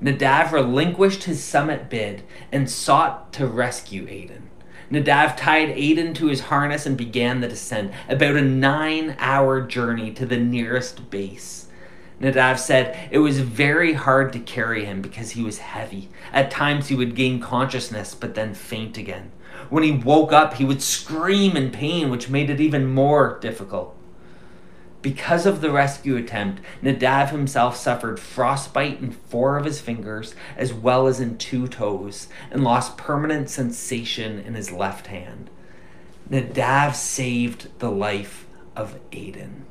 Nadav 0.02 0.54
relinquished 0.54 1.26
his 1.26 1.44
summit 1.44 1.90
bid 1.90 2.24
and 2.54 2.72
sought 2.72 3.34
to 3.34 3.46
rescue 3.46 4.08
Aydin. 4.08 4.44
Nadav 4.91 5.36
tied 5.36 5.69
Aydin 5.69 6.13
to 6.15 6.28
his 6.28 6.41
harness 6.41 6.86
and 6.86 6.95
began 6.95 7.41
the 7.41 7.48
descent, 7.48 7.91
about 8.08 8.36
a 8.36 8.41
nine 8.41 9.15
hour 9.19 9.62
journey 9.62 10.12
to 10.12 10.26
the 10.26 10.38
nearest 10.38 11.10
base. 11.10 11.67
Nadav 12.21 12.60
said 12.60 13.10
it 13.12 13.19
was 13.19 13.39
very 13.39 13.93
hard 13.93 14.32
to 14.34 14.39
carry 14.39 14.86
him 14.86 15.02
because 15.02 15.32
he 15.32 15.43
was 15.43 15.58
heavy. 15.58 16.10
At 16.32 16.52
times 16.52 16.88
he 16.88 16.95
would 16.95 17.15
gain 17.15 17.39
consciousness 17.39 18.15
but 18.15 18.36
then 18.36 18.54
faint 18.54 18.98
again. 18.98 19.32
When 19.69 19.84
he 19.84 19.91
woke 19.91 20.32
up, 20.32 20.56
he 20.56 20.65
would 20.65 20.82
scream 20.82 21.58
in 21.58 21.71
pain, 21.71 22.10
which 22.10 22.30
made 22.30 22.50
it 22.50 22.62
even 22.62 22.86
more 22.93 23.39
difficult. 23.41 23.95
Because 25.06 25.46
of 25.46 25.62
the 25.62 25.70
rescue 25.70 26.15
attempt, 26.15 26.63
Nadav 26.82 27.30
himself 27.30 27.78
suffered 27.78 28.20
frostbite 28.20 29.00
in 29.00 29.12
four 29.12 29.56
of 29.56 29.65
his 29.65 29.80
fingers 29.80 30.34
as 30.58 30.74
well 30.74 31.06
as 31.06 31.20
in 31.20 31.38
two 31.38 31.68
toes 31.68 32.28
and 32.50 32.63
lost 32.63 32.98
permanent 32.98 33.52
sensation 33.52 34.39
in 34.39 34.56
his 34.56 34.72
left 34.72 35.06
hand. 35.06 35.52
Nadav 36.28 36.96
saved 36.96 37.68
the 37.78 37.91
life 37.91 38.48
of 38.76 38.98
Aydin. 39.12 39.65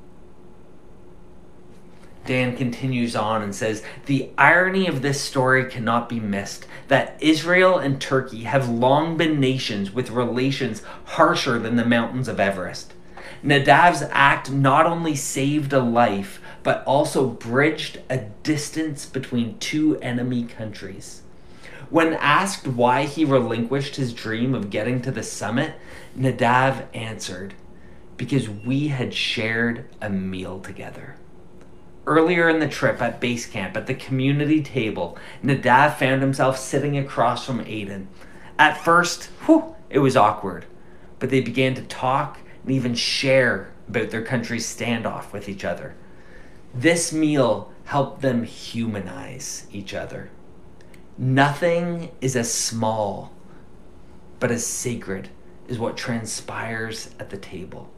Dan 2.27 2.57
continues 2.57 3.17
on 3.17 3.43
and 3.43 3.53
says, 3.53 3.83
The 4.07 4.31
irony 4.39 4.87
of 4.87 5.03
this 5.03 5.21
story 5.21 5.69
cannot 5.69 6.09
be 6.09 6.21
missed 6.21 6.69
that 6.87 7.17
Israel 7.19 7.77
and 7.77 8.01
Turkey 8.01 8.45
have 8.45 8.69
long 8.69 9.17
been 9.17 9.41
nations 9.41 9.91
with 9.91 10.11
relations 10.11 10.85
harsher 11.05 11.59
than 11.59 11.75
the 11.75 11.85
mountains 11.85 12.29
of 12.29 12.39
Everest. 12.39 12.95
Nadav's 13.45 14.03
act 14.11 14.51
not 14.51 14.87
only 14.87 15.15
saved 15.15 15.73
a 15.73 15.81
life, 15.81 16.41
but 16.63 16.85
also 16.87 17.29
bridged 17.29 18.01
a 18.09 18.19
distance 18.43 19.07
between 19.07 19.59
two 19.59 19.99
enemy 19.99 20.45
countries. 20.45 21.23
When 21.91 22.15
asked 22.15 22.67
why 22.67 23.05
he 23.05 23.25
relinquished 23.25 23.97
his 23.97 24.15
dream 24.15 24.55
of 24.55 24.71
getting 24.71 25.03
to 25.03 25.11
the 25.11 25.23
summit, 25.23 25.75
Nadav 26.19 26.87
answered, 26.95 27.55
Because 28.17 28.49
we 28.49 28.89
had 28.89 29.15
shared 29.15 29.85
a 30.01 30.09
meal 30.09 30.61
together. 30.61 31.17
Earlier 32.07 32.49
in 32.49 32.59
the 32.59 32.69
trip 32.69 33.01
at 33.01 33.21
base 33.21 33.47
camp 33.47 33.77
at 33.77 33.87
the 33.87 33.95
community 33.95 34.63
table, 34.63 35.17
Nadav 35.43 35.97
found 35.97 36.21
himself 36.21 36.59
sitting 36.59 36.99
across 36.99 37.47
from 37.47 37.65
Aydin. 37.65 38.07
At 38.59 38.83
first, 38.83 39.25
whew, 39.47 39.75
it 39.89 40.01
was 40.01 40.17
awkward, 40.17 40.67
but 41.19 41.31
they 41.31 41.41
began 41.41 41.75
to 41.75 41.83
talk 41.83 42.39
and 42.65 42.73
even 42.73 42.95
share 42.95 43.73
about 43.89 44.11
their 44.11 44.23
country's 44.23 44.67
standoff 44.67 45.33
with 45.33 45.49
each 45.49 45.65
other. 45.65 45.95
This 46.75 47.13
meal 47.13 47.71
helped 47.85 48.23
them 48.23 48.43
humanize 48.45 49.67
each 49.71 49.95
other. 49.95 50.31
Nothing 51.17 52.11
is 52.21 52.35
as 52.35 52.53
small, 52.53 53.33
but 54.41 54.51
as 54.51 54.67
sacred 54.67 55.29
is 55.69 55.79
what 55.79 55.97
transpires 55.97 57.11
at 57.21 57.31
the 57.31 57.37
table. 57.37 57.91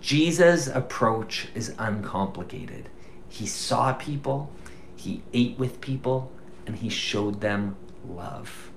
Jesus' 0.00 0.68
approach 0.68 1.48
is 1.54 1.74
uncomplicated. 1.78 2.88
He 3.28 3.46
saw 3.46 3.92
people, 3.94 4.52
he 4.94 5.22
ate 5.32 5.58
with 5.58 5.80
people, 5.80 6.30
and 6.66 6.76
he 6.76 6.88
showed 6.88 7.40
them 7.40 7.76
love. 8.08 8.70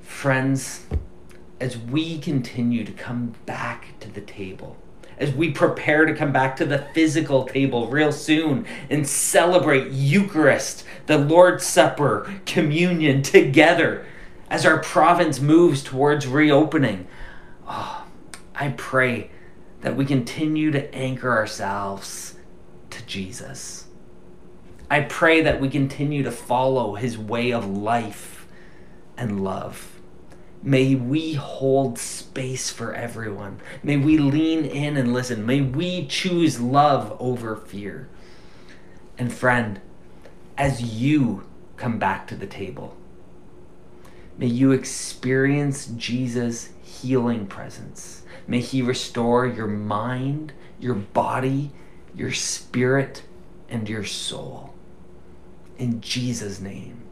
Friends, 0.00 0.86
as 1.62 1.78
we 1.78 2.18
continue 2.18 2.82
to 2.82 2.90
come 2.90 3.32
back 3.46 3.96
to 4.00 4.10
the 4.10 4.20
table, 4.20 4.76
as 5.16 5.32
we 5.32 5.52
prepare 5.52 6.04
to 6.04 6.12
come 6.12 6.32
back 6.32 6.56
to 6.56 6.64
the 6.64 6.84
physical 6.92 7.44
table 7.44 7.86
real 7.86 8.10
soon 8.10 8.66
and 8.90 9.06
celebrate 9.06 9.92
Eucharist, 9.92 10.84
the 11.06 11.16
Lord's 11.16 11.64
Supper, 11.64 12.34
communion 12.46 13.22
together, 13.22 14.04
as 14.50 14.66
our 14.66 14.78
province 14.78 15.38
moves 15.38 15.84
towards 15.84 16.26
reopening. 16.26 17.06
Oh, 17.68 18.06
I 18.56 18.70
pray 18.70 19.30
that 19.82 19.94
we 19.94 20.04
continue 20.04 20.72
to 20.72 20.92
anchor 20.92 21.30
ourselves 21.30 22.34
to 22.90 23.06
Jesus. 23.06 23.86
I 24.90 25.02
pray 25.02 25.42
that 25.42 25.60
we 25.60 25.70
continue 25.70 26.24
to 26.24 26.32
follow 26.32 26.96
his 26.96 27.16
way 27.16 27.52
of 27.52 27.64
life 27.68 28.48
and 29.16 29.44
love. 29.44 29.91
May 30.62 30.94
we 30.94 31.34
hold 31.34 31.98
space 31.98 32.70
for 32.70 32.94
everyone. 32.94 33.60
May 33.82 33.96
we 33.96 34.16
lean 34.16 34.64
in 34.64 34.96
and 34.96 35.12
listen. 35.12 35.44
May 35.44 35.60
we 35.60 36.06
choose 36.06 36.60
love 36.60 37.16
over 37.18 37.56
fear. 37.56 38.08
And 39.18 39.32
friend, 39.32 39.80
as 40.56 40.80
you 40.80 41.44
come 41.76 41.98
back 41.98 42.28
to 42.28 42.36
the 42.36 42.46
table, 42.46 42.96
may 44.38 44.46
you 44.46 44.70
experience 44.70 45.86
Jesus' 45.86 46.70
healing 46.82 47.46
presence. 47.48 48.22
May 48.46 48.60
He 48.60 48.82
restore 48.82 49.46
your 49.46 49.66
mind, 49.66 50.52
your 50.78 50.94
body, 50.94 51.72
your 52.14 52.32
spirit, 52.32 53.24
and 53.68 53.88
your 53.88 54.04
soul. 54.04 54.74
In 55.76 56.00
Jesus' 56.00 56.60
name, 56.60 57.02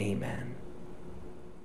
amen. 0.00 0.56